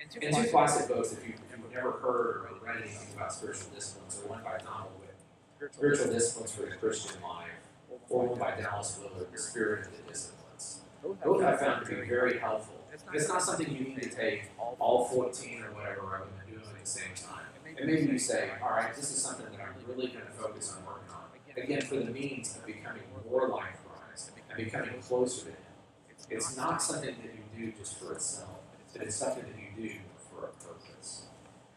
And 0.00 0.32
two 0.32 0.50
classic 0.50 0.88
books, 0.88 1.12
if, 1.12 1.26
you, 1.26 1.34
if 1.34 1.58
you've 1.58 1.72
never 1.72 1.92
heard 1.92 2.48
or 2.50 2.50
read 2.64 2.82
anything 2.82 3.14
about 3.14 3.32
spiritual 3.32 3.68
disciplines, 3.74 4.20
are 4.24 4.28
one 4.28 4.42
by 4.42 4.58
Donald 4.58 4.92
Whitney, 4.98 5.72
Spiritual 5.72 6.12
Disciplines 6.12 6.52
for 6.52 6.62
the 6.62 6.76
Christian 6.76 7.22
Life, 7.22 7.61
or 8.12 8.26
one 8.26 8.38
by 8.38 8.60
Dallas 8.60 8.98
Willard, 9.00 9.32
The 9.32 9.38
Spirit 9.38 9.86
of 9.86 9.96
the 9.96 10.12
Disciplines. 10.12 10.82
Both 11.02 11.42
I 11.42 11.56
found 11.56 11.86
to 11.86 11.94
be 11.94 12.06
very 12.06 12.38
helpful. 12.38 12.74
It's 13.14 13.28
not 13.28 13.42
something 13.42 13.70
you 13.70 13.80
need 13.80 14.02
to 14.02 14.10
take 14.10 14.50
all 14.58 15.06
14 15.06 15.62
or 15.62 15.74
whatever 15.74 16.16
of 16.16 16.20
them 16.20 16.28
and 16.40 16.54
do 16.54 16.60
them 16.60 16.74
at 16.76 16.84
the 16.84 16.90
same 16.90 17.14
time. 17.16 17.46
And 17.76 17.86
maybe 17.86 18.12
you 18.12 18.18
say, 18.18 18.50
all 18.62 18.70
right, 18.70 18.94
this 18.94 19.10
is 19.10 19.22
something 19.22 19.46
that 19.46 19.60
I'm 19.60 19.74
really 19.88 20.08
going 20.08 20.26
to 20.26 20.32
focus 20.32 20.76
on 20.76 20.84
working 20.84 21.08
on. 21.10 21.22
Again, 21.56 21.80
for 21.82 21.96
the 21.96 22.10
means 22.10 22.56
of 22.56 22.66
becoming 22.66 23.02
more 23.28 23.48
like 23.48 23.76
Christ 23.84 24.32
and 24.48 24.64
becoming 24.64 25.00
closer 25.00 25.46
to 25.46 25.50
Him. 25.50 25.56
It's 26.30 26.56
not 26.56 26.82
something 26.82 27.14
that 27.14 27.34
you 27.34 27.66
do 27.66 27.72
just 27.78 27.98
for 27.98 28.12
itself, 28.12 28.60
but 28.92 29.02
it's 29.02 29.16
something 29.16 29.42
that 29.42 29.58
you 29.58 29.88
do 29.88 29.94
for 30.30 30.46
a 30.46 30.52
purpose. 30.64 31.26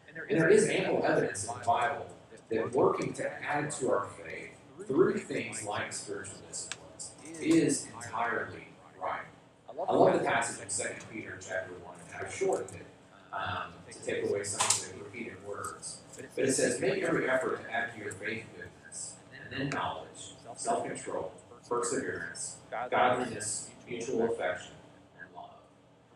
And 0.08 0.38
there 0.38 0.48
is 0.48 0.68
ample 0.68 1.04
evidence 1.04 1.46
in 1.46 1.58
the 1.58 1.64
Bible 1.64 2.06
that 2.50 2.72
working 2.72 3.12
to 3.14 3.42
add 3.42 3.70
to 3.72 3.90
our 3.90 4.06
faith 4.06 4.45
through 4.86 5.18
things 5.18 5.64
like 5.64 5.92
spiritual 5.92 6.38
disciplines 6.48 7.12
is 7.40 7.86
entirely 7.94 8.68
right. 9.02 9.22
I 9.68 9.92
love 9.92 10.18
the 10.18 10.24
passage 10.24 10.62
in 10.62 10.68
2 10.68 11.06
Peter 11.12 11.38
chapter 11.40 11.72
1, 11.84 11.94
and 12.08 12.26
I've 12.26 12.32
shortened 12.34 12.70
it 12.80 12.86
um, 13.32 13.72
to 13.90 14.04
take 14.04 14.28
away 14.28 14.42
some 14.44 14.66
of 14.66 14.98
the 14.98 15.04
repeated 15.04 15.36
words. 15.46 16.00
But 16.34 16.44
it 16.46 16.52
says, 16.52 16.80
Make 16.80 17.02
every 17.02 17.28
effort 17.28 17.62
to 17.62 17.70
add 17.70 17.94
to 17.94 18.00
your 18.02 18.12
faith 18.12 18.44
goodness, 18.56 19.16
and 19.34 19.52
then 19.52 19.68
knowledge, 19.70 20.34
self 20.56 20.86
control, 20.86 21.32
perseverance, 21.68 22.56
godliness, 22.90 23.70
mutual 23.86 24.32
affection, 24.32 24.72
and 25.20 25.28
love. 25.34 25.50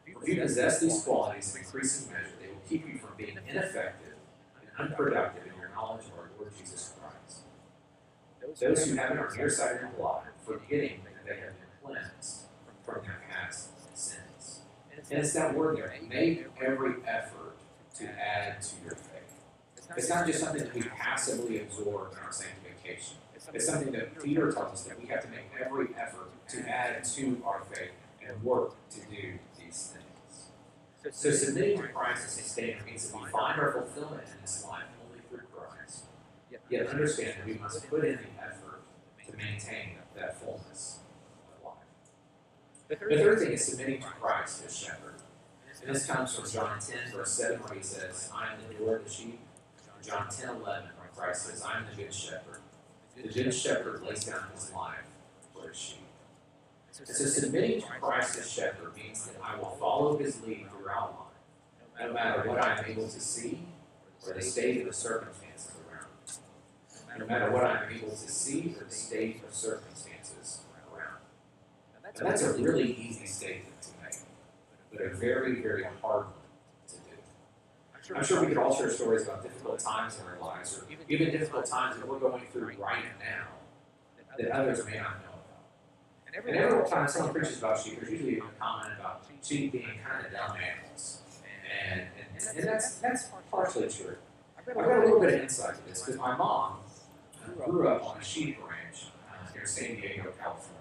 For 0.05 0.23
if 0.23 0.29
you 0.29 0.41
possess 0.41 0.81
these 0.81 1.03
qualities 1.03 1.55
in 1.55 1.63
increasing 1.63 2.13
measure, 2.13 2.33
they 2.41 2.49
will 2.49 2.63
keep 2.69 2.87
you 2.91 2.99
from 2.99 3.11
being 3.19 3.39
ineffective 3.47 4.15
and 4.61 4.91
unproductive 4.91 5.45
in 5.53 5.61
your 5.61 5.71
knowledge 5.75 6.07
of 6.07 6.19
our 6.19 6.31
Lord 6.39 6.51
Jesus 6.59 6.71
Christ. 6.89 6.90
Those 8.59 8.87
who 8.87 8.97
have 8.97 9.13
of 9.13 9.37
your 9.37 9.91
blood, 9.97 10.23
forgetting 10.45 11.01
that 11.05 11.27
they 11.27 11.41
have 11.41 11.55
been 11.59 11.69
cleansed 11.85 12.43
from 12.85 13.03
their 13.03 13.23
past 13.31 13.71
sins. 13.97 14.61
And 15.11 15.21
it's 15.21 15.33
that 15.35 15.55
word 15.55 15.77
there, 15.79 15.95
make 16.09 16.47
every 16.61 16.95
effort 17.07 17.57
to 17.99 18.05
add 18.07 18.61
to 18.63 18.75
your 18.85 18.95
faith. 18.95 19.21
It's 19.97 20.09
not 20.09 20.27
just 20.27 20.41
something 20.41 20.63
that 20.63 20.75
we 20.75 20.83
passively 20.83 21.61
absorb 21.61 22.13
in 22.13 22.19
our 22.19 22.33
sanctification. 22.33 23.17
It's 23.53 23.67
something 23.67 23.93
that 23.93 24.23
Peter 24.23 24.53
tells 24.53 24.73
us 24.73 24.83
that 24.85 25.01
we 25.01 25.07
have 25.09 25.23
to 25.23 25.29
make 25.29 25.51
every 25.65 25.89
effort 25.99 26.31
to 26.51 26.69
add 26.69 27.05
to 27.05 27.43
our 27.45 27.63
faith 27.73 27.91
and 28.27 28.43
work 28.43 28.75
to 28.91 29.01
do 29.01 29.39
these 29.59 29.95
things. 29.95 31.15
So 31.15 31.31
submitting 31.31 31.81
to 31.81 31.89
Christ 31.89 32.27
as 32.27 32.33
sustainer 32.33 32.85
means 32.85 33.11
that 33.11 33.21
we 33.21 33.29
find 33.31 33.61
our 33.61 33.73
fulfillment 33.73 34.25
in 34.27 34.41
this 34.43 34.65
life. 34.69 34.85
Yet 36.71 36.87
understand 36.87 37.35
that 37.39 37.47
we 37.47 37.55
must 37.55 37.91
put 37.91 38.05
in 38.05 38.17
the 38.17 38.43
effort 38.43 38.83
to 39.27 39.37
maintain 39.37 39.97
that 40.15 40.41
fullness 40.41 41.01
of 41.59 41.65
life. 41.65 41.75
The 42.89 43.17
third 43.17 43.41
thing 43.41 43.53
is 43.53 43.65
submitting 43.65 44.01
to 44.01 44.07
Christ 44.07 44.63
as 44.65 44.79
shepherd. 44.79 45.15
And 45.85 45.95
this 45.95 46.07
comes 46.07 46.35
from 46.35 46.49
John 46.49 46.79
10, 46.79 47.13
verse 47.13 47.33
7, 47.33 47.59
where 47.61 47.75
he 47.75 47.83
says, 47.83 48.31
I 48.35 48.53
am 48.53 48.59
the 48.69 48.75
door 48.75 48.97
of 48.97 49.05
the 49.05 49.11
sheep. 49.11 49.41
John 50.07 50.29
10, 50.31 50.49
11, 50.49 50.63
where 50.65 51.09
Christ 51.15 51.47
says, 51.47 51.63
I 51.63 51.79
am 51.79 51.87
the 51.91 52.03
good 52.03 52.15
shepherd. 52.15 52.61
The 53.17 53.29
good 53.29 53.53
shepherd 53.53 54.03
lays 54.03 54.25
down 54.25 54.45
his 54.55 54.73
life 54.73 55.05
for 55.53 55.69
his 55.69 55.77
sheep. 55.77 55.99
And 56.99 57.09
so 57.09 57.25
submitting 57.25 57.81
to 57.81 57.87
Christ 57.87 58.39
as 58.39 58.51
shepherd 58.51 58.95
means 58.95 59.27
that 59.27 59.37
I 59.43 59.57
will 59.57 59.77
follow 59.81 60.19
his 60.19 60.41
lead 60.43 60.67
throughout 60.71 61.15
life, 61.99 62.07
no 62.07 62.13
matter 62.13 62.49
what 62.49 62.63
I 62.63 62.79
am 62.79 62.85
able 62.85 63.09
to 63.09 63.21
see 63.21 63.61
or 64.27 64.35
the 64.35 64.43
state 64.43 64.87
of 64.87 64.95
the 64.95 65.27
me. 65.41 65.50
No 67.21 67.27
matter 67.27 67.51
what 67.51 67.65
I 67.65 67.85
am 67.85 67.93
able 67.93 68.09
to 68.09 68.17
see 68.17 68.75
or 68.81 68.85
the 68.85 68.91
state 68.91 69.43
or 69.47 69.53
circumstances 69.53 70.63
around. 70.91 71.19
And 72.19 72.27
that's 72.27 72.43
a 72.43 72.55
really 72.55 72.95
easy 72.95 73.27
statement 73.27 73.83
to 73.83 73.89
make, 74.03 74.15
but 74.91 75.03
a 75.03 75.11
very, 75.11 75.61
very 75.61 75.85
hard 76.01 76.25
one 76.25 76.33
to 76.89 76.95
do. 76.95 78.15
I'm 78.17 78.25
sure 78.25 78.41
we 78.41 78.47
could 78.47 78.57
all 78.57 78.75
share 78.75 78.89
stories 78.89 79.25
about 79.25 79.43
difficult 79.43 79.81
times 79.81 80.19
in 80.19 80.27
our 80.27 80.39
lives, 80.41 80.79
or 80.79 80.87
even 81.11 81.31
difficult 81.31 81.67
times 81.67 81.97
that 81.97 82.09
we're 82.09 82.19
going 82.19 82.43
through 82.53 82.73
right 82.79 83.05
now 83.19 83.49
that 84.39 84.51
others 84.53 84.87
may 84.87 84.97
not 84.97 85.21
know 85.21 85.37
about. 85.45 86.27
And 86.27 86.37
every 86.57 86.89
time 86.89 87.07
someone 87.07 87.35
preaches 87.35 87.59
about 87.59 87.79
sheep, 87.79 88.01
there's 88.01 88.13
usually 88.13 88.39
a 88.39 88.43
comment 88.59 88.95
about 88.99 89.27
sheep 89.43 89.73
being 89.73 89.85
kind 90.09 90.25
of 90.25 90.33
dumb 90.33 90.57
animals. 90.57 91.21
And, 91.91 92.01
and, 92.01 92.57
and 92.57 92.67
that's, 92.67 92.95
that's 92.95 93.29
partially 93.51 93.91
true. 93.91 94.17
I've 94.59 94.65
got 94.65 94.77
a 94.77 95.05
little 95.05 95.21
bit 95.21 95.35
of 95.35 95.41
insight 95.41 95.75
to 95.75 95.87
this 95.87 96.01
because 96.01 96.19
my 96.19 96.35
mom 96.35 96.79
grew 97.57 97.89
up 97.89 98.05
on 98.05 98.19
a 98.19 98.25
sheep 98.25 98.59
ranch 98.61 99.07
uh, 99.31 99.53
near 99.55 99.67
San 99.67 99.97
Diego, 99.97 100.33
California. 100.39 100.81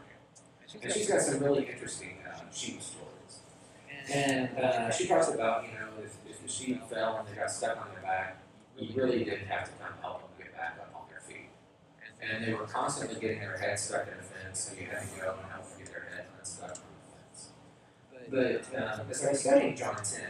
And 0.81 0.93
she's 0.93 1.07
got 1.07 1.21
some 1.21 1.39
really 1.39 1.65
interesting 1.65 2.17
uh, 2.27 2.39
sheep 2.53 2.81
stories. 2.81 3.39
And 4.11 4.57
uh, 4.57 4.91
she 4.91 5.07
talks 5.07 5.29
about, 5.29 5.63
you 5.63 5.71
know, 5.73 5.87
if, 6.03 6.15
if 6.29 6.41
the 6.41 6.49
sheep 6.49 6.83
fell 6.89 7.17
and 7.17 7.27
they 7.27 7.39
got 7.39 7.51
stuck 7.51 7.77
on 7.77 7.87
their 7.93 8.01
back, 8.01 8.37
you 8.77 8.89
really 8.95 9.23
didn't 9.23 9.47
have 9.47 9.65
to 9.65 9.71
come 9.81 9.93
help 10.01 10.21
them 10.21 10.29
get 10.37 10.55
back 10.55 10.77
up 10.79 10.93
on 10.95 11.09
their 11.09 11.21
feet. 11.21 11.49
And 12.21 12.43
they 12.43 12.53
were 12.53 12.65
constantly 12.65 13.19
getting 13.19 13.39
their 13.39 13.57
heads 13.57 13.83
stuck 13.83 14.07
in 14.07 14.13
a 14.13 14.21
fence, 14.21 14.59
so 14.59 14.79
you 14.79 14.87
had 14.87 15.01
to 15.01 15.19
go 15.19 15.35
and 15.41 15.51
help 15.51 15.69
them 15.69 15.79
get 15.79 15.87
their 15.87 16.07
head 16.15 16.25
unstuck 16.37 16.75
from 16.75 16.85
the 18.29 18.37
fence. 18.39 18.71
But 18.71 18.81
um, 18.81 19.07
as 19.09 19.25
I 19.25 19.31
was 19.31 19.39
studying 19.39 19.75
John 19.75 19.95
10, 19.95 20.21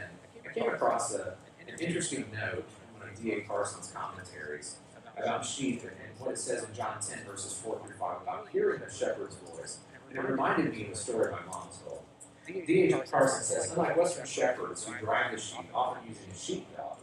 I 0.49 0.53
came 0.53 0.69
across 0.69 1.13
a, 1.13 1.35
an 1.67 1.79
interesting 1.79 2.25
note 2.33 2.65
in 2.65 2.99
one 2.99 3.09
of 3.09 3.21
D.A. 3.21 3.41
Carson's 3.41 3.91
commentaries 3.91 4.77
about 5.21 5.45
sheep 5.45 5.81
and, 5.81 5.91
and 5.91 6.19
what 6.19 6.31
it 6.31 6.37
says 6.37 6.63
in 6.63 6.73
John 6.73 6.99
10, 7.01 7.25
verses 7.25 7.53
4 7.53 7.79
through 7.79 7.95
5, 7.97 8.21
about 8.21 8.47
hearing 8.51 8.81
the 8.85 8.91
shepherd's 8.91 9.35
voice. 9.35 9.79
And 10.09 10.17
it 10.17 10.25
reminded 10.25 10.71
me 10.71 10.85
of 10.85 10.91
a 10.91 10.95
story 10.95 11.31
my 11.31 11.39
mom 11.51 11.67
told. 11.85 12.01
D.A. 12.47 12.99
Carson 13.01 13.43
says, 13.43 13.71
unlike 13.71 13.95
Western 13.95 14.25
shepherds 14.25 14.85
who 14.85 14.97
drive 15.05 15.31
the 15.31 15.39
sheep, 15.39 15.67
often 15.73 16.07
using 16.07 16.29
a 16.31 16.35
sheepdog, 16.35 16.97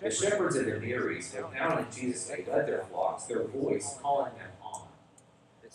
the 0.00 0.10
shepherds 0.10 0.56
of 0.56 0.64
the 0.64 0.78
Near 0.78 1.12
East 1.12 1.34
have 1.34 1.52
now 1.52 1.76
in 1.78 1.86
Jesus' 1.92 2.28
day 2.28 2.44
led 2.50 2.66
their 2.66 2.84
flocks, 2.84 3.24
their 3.24 3.44
voice 3.44 3.98
calling 4.00 4.32
them 4.34 4.50
on. 4.62 4.86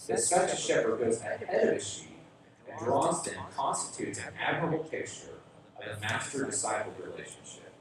That 0.08 0.20
such 0.20 0.54
a 0.54 0.56
shepherd 0.56 1.00
goes 1.00 1.20
ahead 1.20 1.44
of 1.44 1.74
his 1.74 1.88
sheep 1.88 2.18
and 2.68 2.80
draws 2.80 3.24
them 3.24 3.36
constitutes 3.56 4.20
an 4.20 4.34
admirable 4.40 4.84
picture 4.86 5.40
of 5.78 5.98
a 5.98 6.00
master-disciple 6.02 6.94
relationship. 7.04 7.74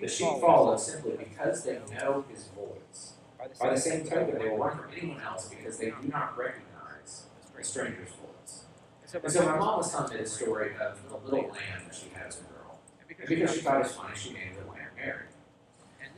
The 0.00 0.08
sheep 0.08 0.40
follow 0.40 0.76
simply 0.76 1.16
because 1.16 1.64
they 1.64 1.80
know 1.92 2.24
his 2.30 2.48
voice. 2.48 3.13
By 3.60 3.70
the 3.70 3.80
same 3.80 4.04
token, 4.04 4.38
they 4.38 4.48
will 4.48 4.58
run 4.58 4.76
from 4.76 4.86
anyone 4.96 5.20
else 5.20 5.48
because 5.48 5.78
they 5.78 5.90
do 5.90 6.08
not 6.08 6.36
recognize 6.36 7.26
a 7.58 7.64
stranger's 7.64 8.08
voice. 8.08 8.64
And 9.12 9.32
so 9.32 9.44
my 9.44 9.58
mom 9.58 9.78
was 9.78 9.92
telling 9.92 10.14
me 10.14 10.22
the 10.22 10.28
story 10.28 10.72
of 10.80 10.98
the 11.08 11.16
little 11.16 11.50
lamb 11.50 11.82
that 11.86 11.94
she 11.94 12.08
had 12.14 12.26
as 12.26 12.40
a 12.40 12.44
girl. 12.44 12.78
And 13.00 13.28
because 13.28 13.54
she 13.54 13.60
thought 13.60 13.76
it 13.76 13.82
was 13.84 13.92
funny, 13.92 14.14
she 14.16 14.32
named 14.32 14.56
the 14.56 14.70
lamb 14.70 14.88
Mary. 14.96 15.26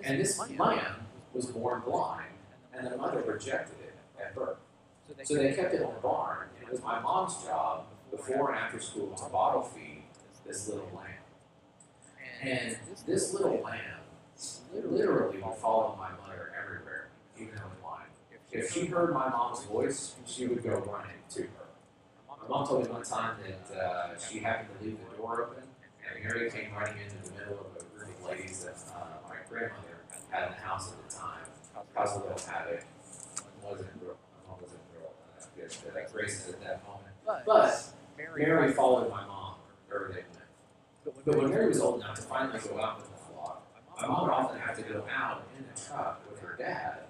And 0.03 0.21
this 0.21 0.39
lamb 0.39 1.07
was 1.33 1.47
born 1.47 1.83
blind, 1.85 2.33
and 2.73 2.87
the 2.87 2.97
mother 2.97 3.21
rejected 3.21 3.77
it 3.83 3.95
at 4.21 4.35
birth. 4.35 4.59
So 5.25 5.35
they 5.35 5.53
kept 5.53 5.75
it 5.75 5.83
in 5.83 5.83
the 5.83 6.01
barn, 6.03 6.49
and 6.59 6.69
it 6.69 6.73
was 6.73 6.83
my 6.83 7.01
mom's 7.01 7.43
job 7.45 7.85
before 8.11 8.53
and 8.53 8.59
after 8.59 8.81
school 8.81 9.15
to 9.15 9.29
bottle 9.31 9.63
feed 9.63 10.03
this 10.47 10.69
little 10.69 10.91
lamb. 10.95 11.07
And 12.43 12.77
this 13.07 13.33
little 13.33 13.61
lamb 13.63 13.81
literally 14.75 15.39
would 15.39 15.55
follow 15.57 15.97
my 15.99 16.11
mother 16.13 16.53
everywhere, 16.61 17.09
even 17.39 17.55
though 17.57 17.71
blind. 17.83 18.09
If 18.57 18.73
she 18.73 18.87
heard 18.87 19.13
my 19.13 19.29
mom's 19.29 19.65
voice, 19.65 20.15
she 20.25 20.47
would 20.47 20.63
go 20.63 20.71
running 20.71 21.21
to 21.35 21.43
her. 21.43 21.67
My 22.27 22.49
mom 22.49 22.67
told 22.67 22.85
me 22.85 22.91
one 22.91 23.03
time 23.03 23.37
that 23.45 23.77
uh, 23.77 24.19
she 24.19 24.39
happened 24.39 24.71
to 24.79 24.87
leave 24.87 24.97
the 25.11 25.17
door 25.19 25.43
open, 25.45 25.63
and 26.09 26.25
Mary 26.25 26.51
came 26.51 26.73
running 26.73 26.97
into 27.03 27.29
the 27.29 27.37
middle 27.39 27.61
of 27.61 27.83
a 27.83 27.85
group 27.99 28.17
of 28.19 28.25
ladies 28.25 28.65
that 28.65 28.77
uh, 28.97 29.29
my 29.29 29.37
grandmother 29.51 30.01
had 30.31 30.45
in 30.45 30.53
the 30.53 30.61
house 30.61 30.91
at 30.91 31.07
the 31.07 31.15
time, 31.15 31.45
caused 31.95 32.17
a 32.17 32.21
little 32.21 32.51
havoc. 32.51 32.83
wasn't 33.63 33.91
real, 34.01 34.17
my 34.17 34.51
mom 34.51 34.63
wasn't 34.63 34.81
real 34.95 35.13
uh, 35.39 35.45
good 35.55 36.13
grace 36.13 36.49
at 36.49 36.59
that 36.63 36.83
moment. 36.87 37.45
But 37.45 37.93
Mary 38.17 38.73
followed 38.73 39.11
my 39.11 39.27
mom 39.27 39.57
wherever 39.87 40.09
they 40.09 40.25
went. 40.33 41.25
But 41.27 41.37
when 41.37 41.51
Mary 41.51 41.69
was 41.69 41.81
old 41.83 42.01
enough 42.01 42.17
to 42.17 42.23
finally 42.23 42.59
go 42.61 42.81
out 42.81 42.97
with 42.97 43.11
the 43.11 43.19
flock, 43.19 43.67
my 44.01 44.07
mom 44.07 44.23
would 44.23 44.33
often 44.33 44.59
have 44.61 44.77
to 44.77 44.83
go 44.83 45.05
out 45.15 45.43
in 45.59 45.65
the 45.67 45.79
truck 45.79 46.23
with 46.31 46.41
her 46.41 46.57
dad 46.59 47.06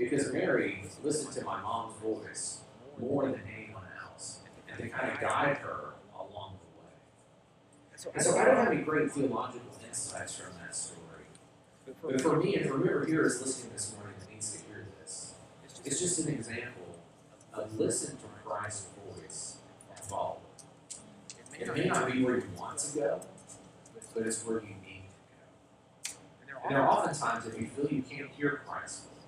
because 0.00 0.32
Mary 0.32 0.82
listened 1.04 1.34
to 1.34 1.44
my 1.44 1.60
mom's 1.60 1.94
voice 1.98 2.60
more 2.98 3.24
than 3.30 3.42
anyone 3.54 3.84
else 4.02 4.38
and 4.66 4.78
to 4.78 4.88
kind 4.88 5.12
of 5.12 5.20
guide 5.20 5.58
her 5.58 5.90
along 6.18 6.54
the 6.58 6.80
way. 6.80 6.94
And 8.14 8.22
so 8.22 8.38
I 8.38 8.44
don't 8.44 8.56
have 8.56 8.72
any 8.72 8.80
great 8.80 9.12
theological 9.12 9.70
insights 9.86 10.36
from 10.36 10.54
that 10.62 10.74
story. 10.74 11.26
But 12.02 12.20
for 12.22 12.36
me 12.36 12.54
and 12.56 12.66
for 12.66 12.78
whoever 12.78 13.04
here 13.04 13.26
is 13.26 13.42
listening 13.42 13.74
this 13.74 13.94
morning 13.94 14.14
that 14.20 14.32
needs 14.32 14.52
to 14.52 14.66
hear 14.66 14.86
this, 15.00 15.34
it's 15.84 16.00
just 16.00 16.18
an 16.20 16.32
example 16.32 16.98
of 17.52 17.78
listen 17.78 18.16
to 18.16 18.24
Christ's 18.42 18.86
voice 19.04 19.56
and 19.94 19.98
follow. 20.06 20.38
It 21.58 21.76
may 21.76 21.84
not 21.84 22.10
be 22.10 22.24
where 22.24 22.36
you 22.36 22.48
want 22.58 22.78
to 22.78 22.98
go, 22.98 23.20
but 24.14 24.26
it's 24.26 24.46
where 24.46 24.60
you 24.60 24.68
need 24.82 25.02
to 26.04 26.10
go. 26.12 26.16
And 26.64 26.70
there 26.70 26.82
are 26.82 26.88
often 26.88 27.14
times 27.14 27.46
if 27.46 27.60
you 27.60 27.66
feel 27.66 27.86
you 27.90 28.02
can't 28.02 28.30
hear 28.30 28.62
Christ's 28.66 29.00
voice, 29.00 29.19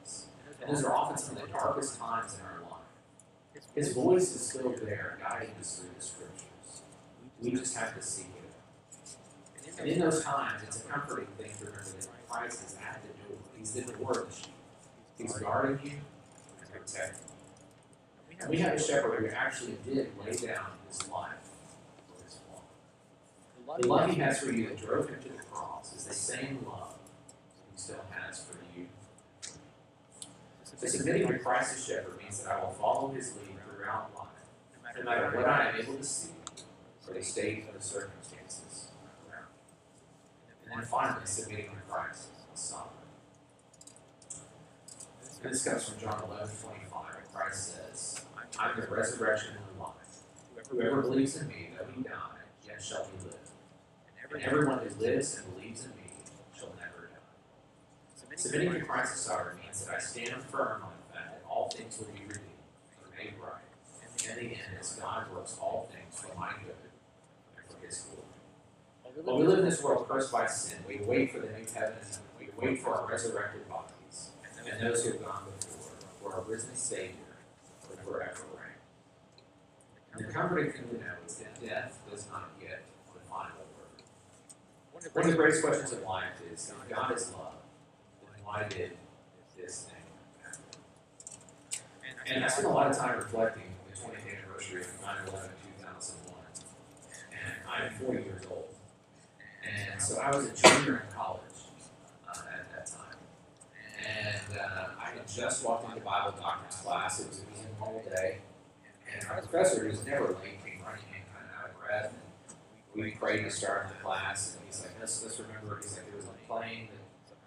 and 0.62 0.77
those 0.77 0.85
are 0.85 0.94
often 0.94 1.18
some 1.18 1.37
of 1.37 1.42
the 1.42 1.48
darkest 1.48 1.98
times 1.98 2.38
in 2.38 2.44
our 2.44 2.61
life. 2.70 3.64
His 3.75 3.92
voice 3.92 4.35
is 4.35 4.48
still 4.48 4.75
there, 4.83 5.18
guiding 5.20 5.55
us 5.61 5.79
through 5.79 5.90
the 5.96 6.05
scriptures. 6.05 6.83
We 7.40 7.51
just 7.51 7.77
have 7.77 7.94
to 7.94 8.03
seek 8.03 8.27
it. 8.27 9.79
And 9.79 9.88
in 9.88 9.98
those 9.98 10.22
times, 10.22 10.62
it's 10.62 10.85
a 10.85 10.88
comforting 10.88 11.27
thing 11.38 11.51
to 11.59 11.64
remember 11.64 11.90
that 12.01 12.29
Christ 12.29 12.64
is 12.66 12.77
at 12.77 13.03
the 13.03 13.09
door. 13.29 13.38
He's 13.59 13.75
in 13.77 13.87
the 13.87 13.92
of. 13.92 14.29
He's 15.18 15.38
guarding 15.38 15.81
you 15.85 15.98
and 16.61 16.70
protecting 16.70 17.29
you. 18.31 18.37
And 18.40 18.51
we 18.51 18.59
have 18.59 18.75
a 18.75 18.83
shepherd 18.83 19.20
who 19.20 19.35
actually 19.35 19.77
did 19.85 20.12
lay 20.25 20.33
down 20.33 20.66
his 20.88 21.09
life 21.11 21.33
for 22.09 22.25
his 22.25 22.38
flock. 22.46 23.81
The 23.81 23.87
love 23.87 24.11
he 24.11 24.20
has 24.20 24.40
for 24.40 24.53
you 24.53 24.68
that 24.68 24.79
drove 24.79 25.09
him 25.09 25.20
to 25.22 25.29
the 25.29 25.42
cross 25.51 25.94
is 25.94 26.05
the 26.05 26.14
same 26.14 26.64
love 26.68 26.94
he 27.72 27.79
still 27.79 28.05
has 28.11 28.44
for 28.44 28.55
you. 28.55 28.62
So 30.83 30.88
submitting 30.88 31.29
to 31.29 31.38
Christ 31.38 31.77
as 31.77 31.87
shepherd 31.87 32.18
means 32.18 32.42
that 32.42 32.51
I 32.51 32.61
will 32.61 32.73
follow 32.73 33.12
his 33.12 33.37
lead 33.37 33.57
throughout 33.64 34.11
life, 34.16 34.97
no 34.99 35.05
matter 35.05 35.31
what 35.37 35.49
I 35.49 35.68
am 35.68 35.77
able 35.77 35.95
to 35.95 36.03
see 36.03 36.31
or 37.07 37.14
the 37.14 37.23
state 37.23 37.68
of 37.68 37.75
the 37.75 37.81
circumstances 37.81 38.88
around. 39.31 39.47
And 40.64 40.73
then 40.73 40.85
finally, 40.88 41.25
submitting 41.25 41.66
to 41.66 41.77
Christ 41.88 42.31
as 42.53 42.59
sovereign. 42.59 42.90
This 45.45 45.62
comes 45.62 45.88
from 45.88 46.01
John 46.01 46.21
11, 46.27 46.49
25, 46.49 46.90
where 46.90 47.25
Christ 47.33 47.77
says, 47.77 48.25
I'm 48.59 48.81
the 48.81 48.88
resurrection 48.88 49.51
and 49.51 49.77
the 49.77 49.83
life. 49.85 50.66
Whoever 50.68 51.03
believes 51.03 51.37
in 51.37 51.47
me, 51.47 51.68
though 51.79 51.87
he 51.95 52.03
die, 52.03 52.42
yet 52.66 52.83
shall 52.83 53.05
he 53.05 53.25
live. 53.25 53.37
And 54.33 54.42
everyone 54.42 54.81
who 54.81 55.01
lives 55.01 55.37
and 55.38 55.55
believes 55.55 55.85
in 55.85 55.90
me. 55.90 56.02
Submitting 58.42 58.72
to 58.72 58.81
Christ 58.81 59.12
as 59.12 59.20
sovereign 59.20 59.57
means 59.62 59.87
that 59.87 59.94
I 59.94 59.98
stand 60.00 60.42
firm 60.42 60.83
on 60.83 60.90
the 60.98 61.14
fact 61.14 61.31
that 61.31 61.42
all 61.48 61.70
things 61.70 61.96
will 61.96 62.07
be 62.07 62.22
redeemed 62.26 62.59
or 63.00 63.16
made 63.16 63.35
right. 63.40 63.62
And 64.28 64.37
in 64.37 64.48
the 64.48 64.55
end, 64.57 64.78
as 64.81 64.96
God 64.96 65.31
works 65.33 65.57
all 65.61 65.88
things 65.92 66.20
for 66.20 66.37
my 66.37 66.50
good 66.64 66.74
and 67.57 67.64
for 67.70 67.87
his 67.87 68.00
glory. 68.00 69.22
While 69.22 69.38
we 69.38 69.46
live 69.46 69.61
in 69.61 69.64
this 69.64 69.81
world 69.81 70.09
cursed 70.09 70.33
by 70.33 70.48
sin, 70.48 70.78
we 70.88 70.98
wait 71.07 71.31
for 71.31 71.38
the 71.38 71.46
new 71.46 71.64
heaven 71.72 71.94
and 72.02 72.18
we 72.37 72.48
wait 72.59 72.83
for 72.83 72.96
our 72.96 73.09
resurrected 73.09 73.68
bodies 73.68 74.31
and 74.68 74.83
those 74.83 75.05
who 75.05 75.12
have 75.12 75.24
gone 75.24 75.44
before, 75.61 75.92
for 76.20 76.35
our 76.35 76.42
risen 76.42 76.74
Savior, 76.74 77.38
for 77.81 77.96
forever 78.02 78.42
reign. 78.59 78.74
And 80.14 80.28
the 80.28 80.33
comforting 80.33 80.72
thing 80.72 80.88
to 80.88 80.94
know 80.96 81.14
is 81.24 81.37
that 81.37 81.61
death 81.64 82.00
does 82.11 82.26
not 82.28 82.59
get 82.61 82.83
the 83.14 83.20
final 83.31 83.62
word. 83.78 84.02
One 85.12 85.24
of 85.26 85.31
the 85.31 85.37
greatest 85.37 85.62
questions 85.62 85.92
of 85.92 86.02
life 86.02 86.42
is, 86.52 86.72
God 86.90 87.12
is 87.14 87.31
love, 87.31 87.62
why 88.53 88.69
did 88.69 88.93
this 89.57 89.88
thing 89.88 90.05
happen? 90.45 90.61
And 92.27 92.45
I 92.45 92.49
spent 92.49 92.67
a 92.67 92.71
lot 92.71 92.91
of 92.91 92.99
time 92.99 93.17
reflecting 93.17 93.62
on 93.62 93.91
the 93.91 93.97
20th 93.97 94.38
anniversary 94.38 94.83
of 94.83 95.01
9 95.01 95.17
11 95.29 95.51
2001. 95.81 96.37
And 97.33 97.53
I'm 97.67 97.93
40 97.95 98.23
years 98.23 98.43
old. 98.51 98.69
And 99.65 100.03
so 100.03 100.21
I 100.21 100.37
was 100.37 100.45
a 100.49 100.55
junior 100.55 101.07
in 101.09 101.17
college 101.17 101.41
uh, 102.29 102.43
at 102.53 102.71
that 102.73 102.87
time. 102.87 103.17
And 104.05 104.59
uh, 104.59 105.01
I 105.01 105.17
had 105.17 105.27
just 105.27 105.65
walked 105.65 105.88
into 105.88 106.05
Bible 106.05 106.37
doctrine 106.38 106.85
class. 106.85 107.21
It 107.21 107.29
was, 107.29 107.38
it 107.38 107.49
was 107.51 107.61
a 107.61 107.81
normal 107.81 108.03
day. 108.05 108.38
And 109.15 109.25
our 109.31 109.41
professor, 109.41 109.88
who's 109.88 110.05
never 110.05 110.27
late, 110.27 110.62
came 110.62 110.85
running 110.85 111.09
in 111.09 111.25
kind 111.33 111.49
of 111.49 111.65
out 111.65 111.71
of 111.71 111.81
breath. 111.81 112.12
And 112.93 113.03
we 113.03 113.12
prayed 113.12 113.45
to 113.45 113.51
start 113.51 113.88
the 113.88 114.05
class. 114.05 114.57
And 114.57 114.67
he's 114.67 114.83
like, 114.83 114.93
let's, 115.01 115.23
let's 115.23 115.41
remember, 115.41 115.81
he's 115.81 115.97
like, 115.97 116.07
there 116.07 116.17
was 116.17 116.27
a 116.27 116.47
plane 116.47 116.88
that 116.93 117.02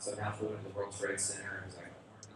somehow 0.06 0.32
flew 0.32 0.50
into 0.50 0.70
the 0.70 0.76
World 0.78 0.94
Trade 0.94 1.20
Center. 1.20 1.64
And 1.64 1.66
he's 1.66 1.78
like, 1.78 1.90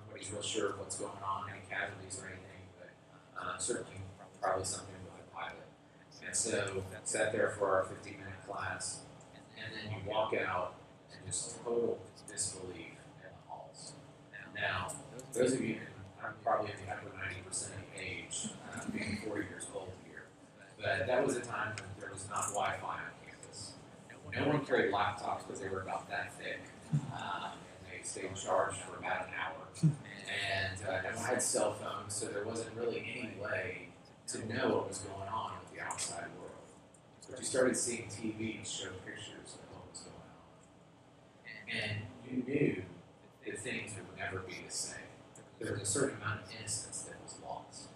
nobody's 0.08 0.32
real 0.32 0.42
sure 0.42 0.70
of 0.72 0.80
what's 0.80 0.98
going 0.98 1.22
on, 1.22 1.50
any 1.52 1.62
casualties 1.70 2.20
or 2.22 2.28
anything, 2.34 2.66
but 2.82 2.90
uh, 3.38 3.58
certainly 3.58 4.02
probably 4.42 4.66
something 4.66 4.96
with 5.06 5.14
the 5.22 5.32
pilot. 5.32 5.70
And 6.26 6.36
so 6.36 6.84
sat 7.04 7.32
there 7.32 7.52
for 7.52 7.70
our 7.70 7.84
15 7.84 8.14
minute 8.14 8.42
class, 8.48 9.02
and 9.56 9.70
then 9.70 9.94
you 9.94 10.10
walk 10.10 10.34
out 10.34 10.76
and 11.14 11.26
just 11.26 11.64
total 11.64 12.00
disbelief 12.28 12.98
in 13.22 13.30
the 13.30 13.48
halls. 13.48 13.94
Now, 14.56 14.92
those 15.34 15.54
of 15.54 15.62
you, 15.62 15.78
I'm 16.24 16.34
probably 16.44 16.72
in 16.72 16.86
the 16.86 16.92
upper 16.92 17.10
90% 17.10 17.68
of 17.68 17.86
age, 17.96 18.50
uh, 18.74 18.82
being 18.92 19.20
40 19.28 19.46
years 19.46 19.68
old 19.76 19.92
here, 20.08 20.26
but 20.82 21.06
that 21.06 21.26
was 21.26 21.36
a 21.36 21.42
time 21.42 21.76
when 21.78 21.90
there 22.00 22.10
was 22.12 22.28
not 22.30 22.48
Wi 22.54 22.78
Fi 22.82 22.88
on 22.88 23.00
campus. 23.26 23.74
No 24.36 24.48
one 24.48 24.66
carried 24.66 24.92
laptops 24.92 25.46
because 25.46 25.62
they 25.62 25.70
were 25.70 25.82
about 25.82 26.10
that 26.10 26.34
thick. 26.34 26.62
Uh, 27.14 27.52
and 28.16 28.24
they 28.24 28.36
stayed 28.36 28.48
charged 28.48 28.78
for 28.78 28.98
about 28.98 29.28
an 29.28 29.34
hour. 29.40 29.92
And 30.30 30.88
uh, 30.88 31.02
no 31.10 31.16
one 31.16 31.26
had 31.26 31.42
cell 31.42 31.74
phones, 31.74 32.14
so 32.14 32.28
there 32.28 32.46
wasn't 32.46 32.76
really 32.76 33.04
any 33.18 33.32
way 33.42 33.90
to 34.28 34.38
know 34.48 34.76
what 34.76 34.88
was 34.90 35.00
going 35.00 35.28
on 35.28 35.54
with 35.60 35.74
the 35.74 35.84
outside 35.84 36.26
world. 36.38 36.52
But 37.30 37.40
you 37.40 37.46
started 37.46 37.76
seeing 37.76 38.04
TV 38.04 38.66
show 38.66 38.90
pictures 39.06 39.56
of 39.56 39.76
what 39.76 39.90
was 39.92 40.02
going 40.02 40.16
on. 41.74 41.82
And 41.82 42.02
you 42.30 42.44
knew 42.46 42.84
that 43.46 43.60
things 43.60 43.94
would 43.96 44.18
never 44.18 44.40
be 44.40 44.58
the 44.66 44.72
same. 44.74 45.00
There 45.60 45.74
was 45.74 45.82
a 45.82 45.86
certain 45.86 46.18
amount 46.22 46.42
of 46.44 46.52
innocence 46.58 47.08
that 47.10 47.18
was 47.24 47.36
lost. 47.44 47.90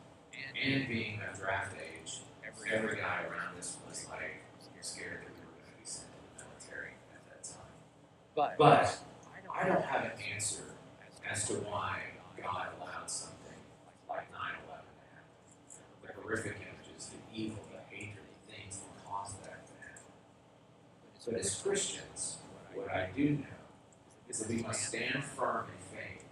And 0.61 0.87
being 0.87 1.19
of 1.29 1.39
draft 1.39 1.75
age, 1.77 2.21
every 2.71 2.95
guy 2.97 3.23
around 3.23 3.57
us 3.57 3.77
was 3.87 4.07
like, 4.09 4.41
you're 4.73 4.83
scared 4.83 5.21
that 5.21 5.33
we 5.37 5.45
were 5.45 5.53
going 5.61 5.73
to 5.73 5.79
be 5.79 5.85
sent 5.85 6.07
to 6.11 6.17
the 6.37 6.45
military 6.45 6.93
at 7.13 7.25
that 7.29 7.43
time. 7.43 7.73
But, 8.35 8.57
But 8.57 8.97
I 9.53 9.67
don't 9.67 9.85
have 9.85 10.05
an 10.05 10.11
answer 10.33 10.63
as 11.29 11.47
to 11.47 11.53
why 11.53 11.99
God 12.41 12.67
allowed 12.79 13.09
something 13.09 13.37
like 14.09 14.31
9 14.31 14.41
11 14.67 14.83
to 14.83 15.05
happen. 15.13 16.15
The 16.15 16.21
horrific 16.21 16.57
images, 16.57 17.11
the 17.11 17.39
evil, 17.39 17.63
the 17.71 17.95
hatred, 17.95 18.25
the 18.47 18.53
things 18.53 18.79
that 18.79 19.05
caused 19.07 19.43
that 19.43 19.65
to 19.67 19.73
happen. 19.85 20.03
But 21.25 21.35
as 21.35 21.55
Christians, 21.61 22.37
what 22.73 22.89
I 22.89 23.09
do 23.15 23.29
know 23.29 23.45
is 24.27 24.39
that 24.39 24.49
we 24.49 24.61
must 24.61 24.87
stand 24.87 25.23
firm 25.23 25.67
in 25.67 25.97
faith 25.97 26.25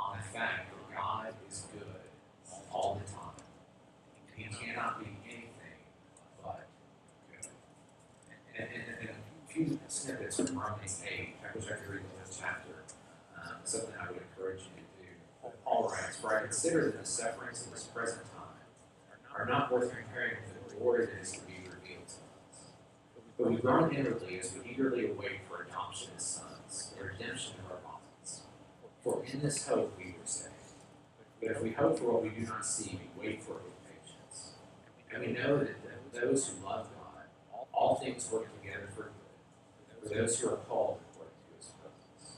on 0.00 0.18
the 0.18 0.38
fact 0.38 0.70
that 0.70 0.96
God 0.96 1.28
is 1.48 1.66
good 1.72 1.84
all 2.72 3.00
the 3.04 3.12
time. 3.12 3.28
He 4.34 4.44
cannot 4.44 5.00
be 5.00 5.06
anything 5.24 5.78
but 6.42 6.66
good. 7.30 7.50
And, 8.56 8.68
and, 8.74 8.84
and 9.00 9.10
a 9.10 9.52
few 9.52 9.78
snippets 9.88 10.36
from 10.36 10.58
Romans 10.58 11.02
8, 11.08 11.34
I 11.42 11.58
read 11.90 12.02
chapter, 12.38 12.84
um, 13.36 13.56
something 13.64 13.94
I 14.00 14.10
would 14.10 14.22
encourage 14.22 14.60
you 14.60 14.82
to 14.82 15.02
do. 15.02 15.52
Paul 15.64 15.90
writes, 15.92 16.16
For 16.16 16.36
I 16.36 16.42
consider 16.42 16.86
that 16.86 17.00
the 17.00 17.06
sufferings 17.06 17.66
of 17.66 17.72
this 17.72 17.84
present 17.84 18.24
time 18.26 19.18
are 19.36 19.46
not 19.46 19.72
worth 19.72 19.92
comparing 19.94 20.36
with 20.46 20.68
the 20.68 20.74
glory 20.76 21.06
that 21.06 21.20
is 21.20 21.32
to 21.32 21.40
be 21.46 21.54
revealed 21.64 22.08
to 22.08 22.18
us. 22.50 22.72
But 23.38 23.50
we 23.50 23.56
groan 23.56 23.94
inwardly 23.94 24.40
as 24.40 24.52
we 24.54 24.70
eagerly 24.70 25.10
await 25.10 25.40
for 25.48 25.62
adoption 25.62 26.10
as 26.16 26.24
sons, 26.24 26.92
the 26.96 27.04
redemption 27.04 27.54
of 27.64 27.70
our 27.70 27.78
bodies. 27.78 28.40
For 29.02 29.24
in 29.24 29.40
this 29.40 29.66
hope 29.66 29.96
we 29.96 30.06
were 30.06 30.26
saved. 30.26 30.54
But 31.40 31.52
if 31.52 31.62
we 31.62 31.70
hope 31.70 31.98
for 31.98 32.12
what 32.12 32.22
we 32.22 32.30
do 32.30 32.46
not 32.46 32.66
see, 32.66 32.98
we 33.16 33.28
wait 33.28 33.42
for 33.42 33.52
it 33.52 33.62
with 33.64 33.84
patience. 33.84 34.52
And 35.12 35.24
we 35.24 35.32
know 35.32 35.58
that 35.58 35.76
those 36.12 36.48
who 36.48 36.64
love 36.66 36.88
God, 36.96 37.24
all 37.72 37.96
things 37.96 38.28
work 38.30 38.48
together 38.60 38.88
for 38.94 39.02
good, 39.04 40.08
for 40.08 40.14
those 40.14 40.40
who 40.40 40.48
are 40.48 40.56
called 40.56 40.98
according 41.12 41.34
to 41.46 41.56
his 41.56 41.66
purpose. 41.66 42.36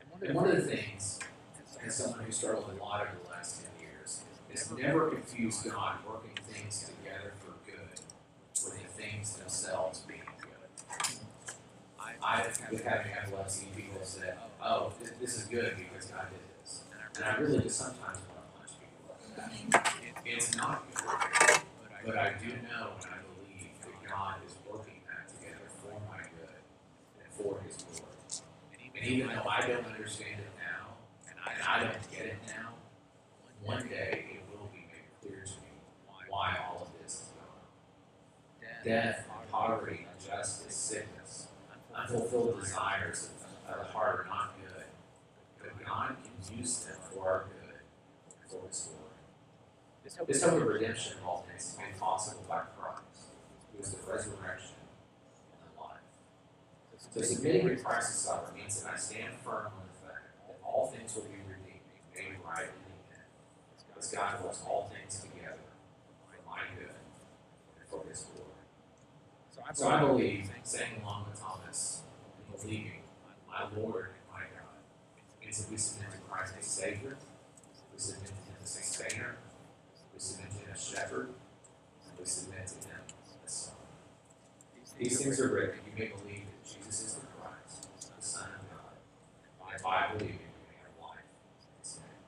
And 0.00 0.09
one 0.28 0.48
of 0.48 0.56
the 0.56 0.62
things, 0.62 1.18
as 1.84 1.96
someone 1.96 2.20
who 2.20 2.32
struggled 2.32 2.70
a 2.78 2.82
lot 2.82 3.00
over 3.00 3.10
the 3.24 3.30
last 3.30 3.62
10 3.78 3.88
years, 3.88 4.20
is 4.52 4.70
never 4.76 5.10
confuse 5.10 5.62
God 5.62 5.96
working 6.06 6.36
things 6.46 6.84
together 6.90 7.32
for 7.40 7.52
good 7.64 8.00
with 8.64 8.82
the 8.82 9.02
things 9.02 9.34
themselves 9.34 10.00
being 10.00 10.20
good. 10.40 11.16
I, 12.22 12.46
with 12.70 12.84
having 12.84 13.12
epilepsy, 13.12 13.68
people 13.74 14.00
said, 14.02 14.34
oh, 14.62 14.92
this, 15.00 15.10
this 15.20 15.38
is 15.38 15.44
good 15.44 15.76
because 15.78 16.06
God 16.08 16.26
did 16.30 16.40
this. 16.62 16.82
And 17.16 17.24
I 17.24 17.36
really 17.38 17.60
just 17.60 17.78
sometimes 17.78 18.18
want 18.28 18.44
to 18.44 18.58
punch 18.58 18.72
people. 18.78 20.22
It's 20.26 20.54
not 20.56 20.84
good, 20.94 21.60
but 22.04 22.16
I 22.18 22.32
do 22.42 22.48
know 22.48 22.92
and 23.00 23.08
I 23.08 23.18
believe 23.24 23.72
that 23.82 24.08
God 24.08 24.34
is 24.46 24.54
working 24.70 25.00
that 25.08 25.28
together 25.34 25.64
for 25.80 25.92
my 26.10 26.18
good 26.18 26.60
and 27.24 27.32
for 27.32 27.60
His 27.66 27.76
glory. 27.82 28.10
And 28.94 28.99
even 29.10 29.28
though 29.28 29.48
I 29.48 29.66
don't 29.66 29.84
understand 29.86 30.38
it 30.38 30.52
now, 30.58 30.94
and 31.28 31.62
I 31.68 31.82
don't 31.84 32.10
get 32.12 32.26
it 32.26 32.36
now, 32.46 32.70
one 33.64 33.88
day 33.88 34.26
it 34.34 34.42
will 34.50 34.68
be 34.72 34.86
made 34.86 35.10
clear 35.20 35.42
to 35.44 35.60
me 35.60 35.68
why 36.28 36.56
all 36.64 36.82
of 36.82 37.02
this 37.02 37.14
is 37.14 37.28
going 37.34 38.70
on. 38.70 38.84
Death, 38.84 39.28
poverty, 39.50 40.06
injustice, 40.16 40.74
sickness, 40.74 41.48
unfulfilled 41.94 42.60
desires 42.60 43.30
of 43.68 43.78
the 43.78 43.84
heart 43.92 44.20
are 44.20 44.26
not 44.28 44.54
good, 44.58 44.84
but 45.60 45.84
God 45.84 46.16
can 46.22 46.58
use 46.58 46.84
them 46.84 46.96
for 47.12 47.28
our 47.28 47.44
good 47.48 47.80
for 48.48 48.66
His 48.68 48.88
glory. 48.88 50.26
This 50.26 50.42
hope 50.42 50.60
of 50.60 50.66
redemption 50.66 51.18
of 51.18 51.26
all 51.26 51.46
things 51.48 51.72
is 51.72 51.78
made 51.78 51.98
possible 51.98 52.44
by 52.48 52.62
Christ, 52.78 53.32
who 53.72 53.82
is 53.82 53.90
the 53.92 54.10
resurrection 54.10 54.76
and 55.52 55.76
the 55.76 55.80
life. 55.80 55.98
So 57.12 57.22
submitting 57.22 57.68
to 57.68 57.76
Christ's 57.76 58.20
suffer 58.20 58.52
that 58.76 58.94
I 58.94 58.96
stand 58.96 59.34
firm 59.44 59.66
on 59.66 59.84
the 59.90 60.06
fact 60.06 60.24
that 60.46 60.58
all 60.64 60.86
things 60.94 61.14
will 61.14 61.24
be 61.24 61.40
redeemed, 61.48 61.84
made 62.14 62.38
right 62.44 62.70
in 62.70 62.80
the 62.86 62.94
end, 63.18 63.28
because 63.88 64.10
God 64.12 64.44
works 64.44 64.62
all 64.66 64.90
things 64.92 65.20
together 65.20 65.58
for 66.28 66.38
my 66.48 66.60
good 66.78 66.94
and 66.94 67.88
for 67.88 68.02
His 68.08 68.22
glory. 68.30 68.46
So 69.74 69.88
I 69.88 70.00
believe, 70.00 70.50
saying 70.62 71.02
along 71.02 71.26
with 71.30 71.40
Thomas, 71.40 72.02
and 72.38 72.60
believing, 72.60 73.02
my 73.48 73.64
Lord 73.76 74.14
and 74.14 74.26
my 74.32 74.40
God, 74.54 74.78
means 75.42 75.58
that 75.62 75.70
we 75.70 75.76
submit 75.76 76.10
to 76.12 76.18
Christ 76.18 76.54
as 76.58 76.66
Savior, 76.66 77.16
we 77.92 77.98
submit 77.98 78.28
to 78.28 78.32
Him 78.34 78.56
as 78.62 78.70
Sustainer, 78.70 79.36
we 80.14 80.20
submit 80.20 80.50
to 80.52 80.58
Him 80.58 80.68
as 80.72 80.82
Shepherd, 80.84 81.28
and 82.08 82.18
we 82.18 82.24
submit 82.24 82.66
to 82.66 82.88
Him 82.88 83.00
as 83.44 83.52
Son. 83.52 83.74
These 84.98 85.18
things 85.22 85.40
are 85.40 85.48
written, 85.48 85.78
you 85.86 85.92
may 85.98 86.08
believe 86.08 86.44
that 86.46 86.64
Jesus 86.64 87.00
is 87.06 87.14
the 87.14 87.26
Christ, 87.40 87.88
the 88.16 88.22
Son 88.22 88.48
of 88.48 88.68
God, 88.70 88.96
and 89.72 89.82
by 89.82 90.08
believing 90.12 90.38
you 90.40 90.66
may 90.68 90.76
have 90.82 90.94
life 91.00 91.24
in 91.24 91.78
His 91.80 91.96
name. 91.96 92.20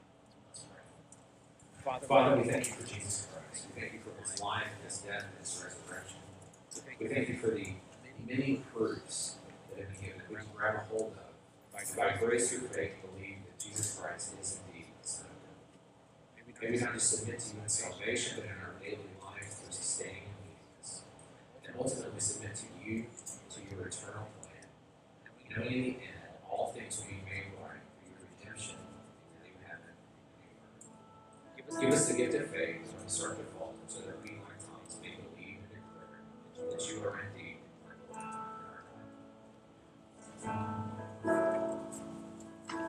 Let's 0.48 0.64
pray. 0.64 0.80
Father, 2.12 2.36
we 2.36 2.46
thank 2.46 2.66
you 2.66 2.72
for 2.74 2.86
Jesus 2.86 3.26
Christ. 3.32 3.68
We 3.74 3.80
thank 3.80 3.94
you 3.94 4.00
for 4.04 4.12
his 4.20 4.38
life, 4.42 4.68
and 4.68 4.84
his 4.84 4.98
death, 4.98 5.24
and 5.24 5.38
his 5.40 5.64
resurrection. 5.64 6.20
We 7.00 7.08
thank 7.08 7.30
you 7.30 7.38
for 7.38 7.52
the 7.52 7.72
many 8.28 8.60
proofs 8.74 9.36
that 9.70 9.78
have 9.78 9.88
been 9.94 10.04
given 10.04 10.18
that 10.18 10.28
we 10.28 10.36
can 10.36 10.44
grab 10.54 10.74
a 10.74 10.78
hold 10.90 11.16
of. 11.16 11.96
By, 11.96 12.12
grace 12.20 12.50
through 12.50 12.68
faith, 12.68 13.00
believe 13.00 13.38
that 13.48 13.58
Jesus 13.58 13.98
Christ 13.98 14.34
is 14.38 14.60
indeed 14.60 14.88
the 15.00 15.08
Son 15.08 15.24
of 15.24 15.40
God. 15.40 16.60
May 16.60 16.70
we 16.72 16.76
not 16.84 16.92
just 16.92 17.16
submit 17.16 17.40
to 17.40 17.56
you 17.56 17.62
in 17.62 17.68
salvation, 17.70 18.36
but 18.36 18.44
in 18.44 18.60
our 18.60 18.74
daily 18.78 19.16
life 19.24 19.48
through 19.48 19.72
sustaining 19.72 20.28
obedience. 20.36 21.04
And 21.64 21.74
ultimately 21.80 22.20
submit 22.20 22.54
to 22.56 22.66
you, 22.84 23.06
to 23.56 23.74
your 23.74 23.88
eternal 23.88 24.28
plan. 24.44 24.68
Knowing 25.48 25.72
in 25.72 25.82
the 25.82 25.96
end, 25.96 26.11
Give 31.82 31.94
us 31.94 32.11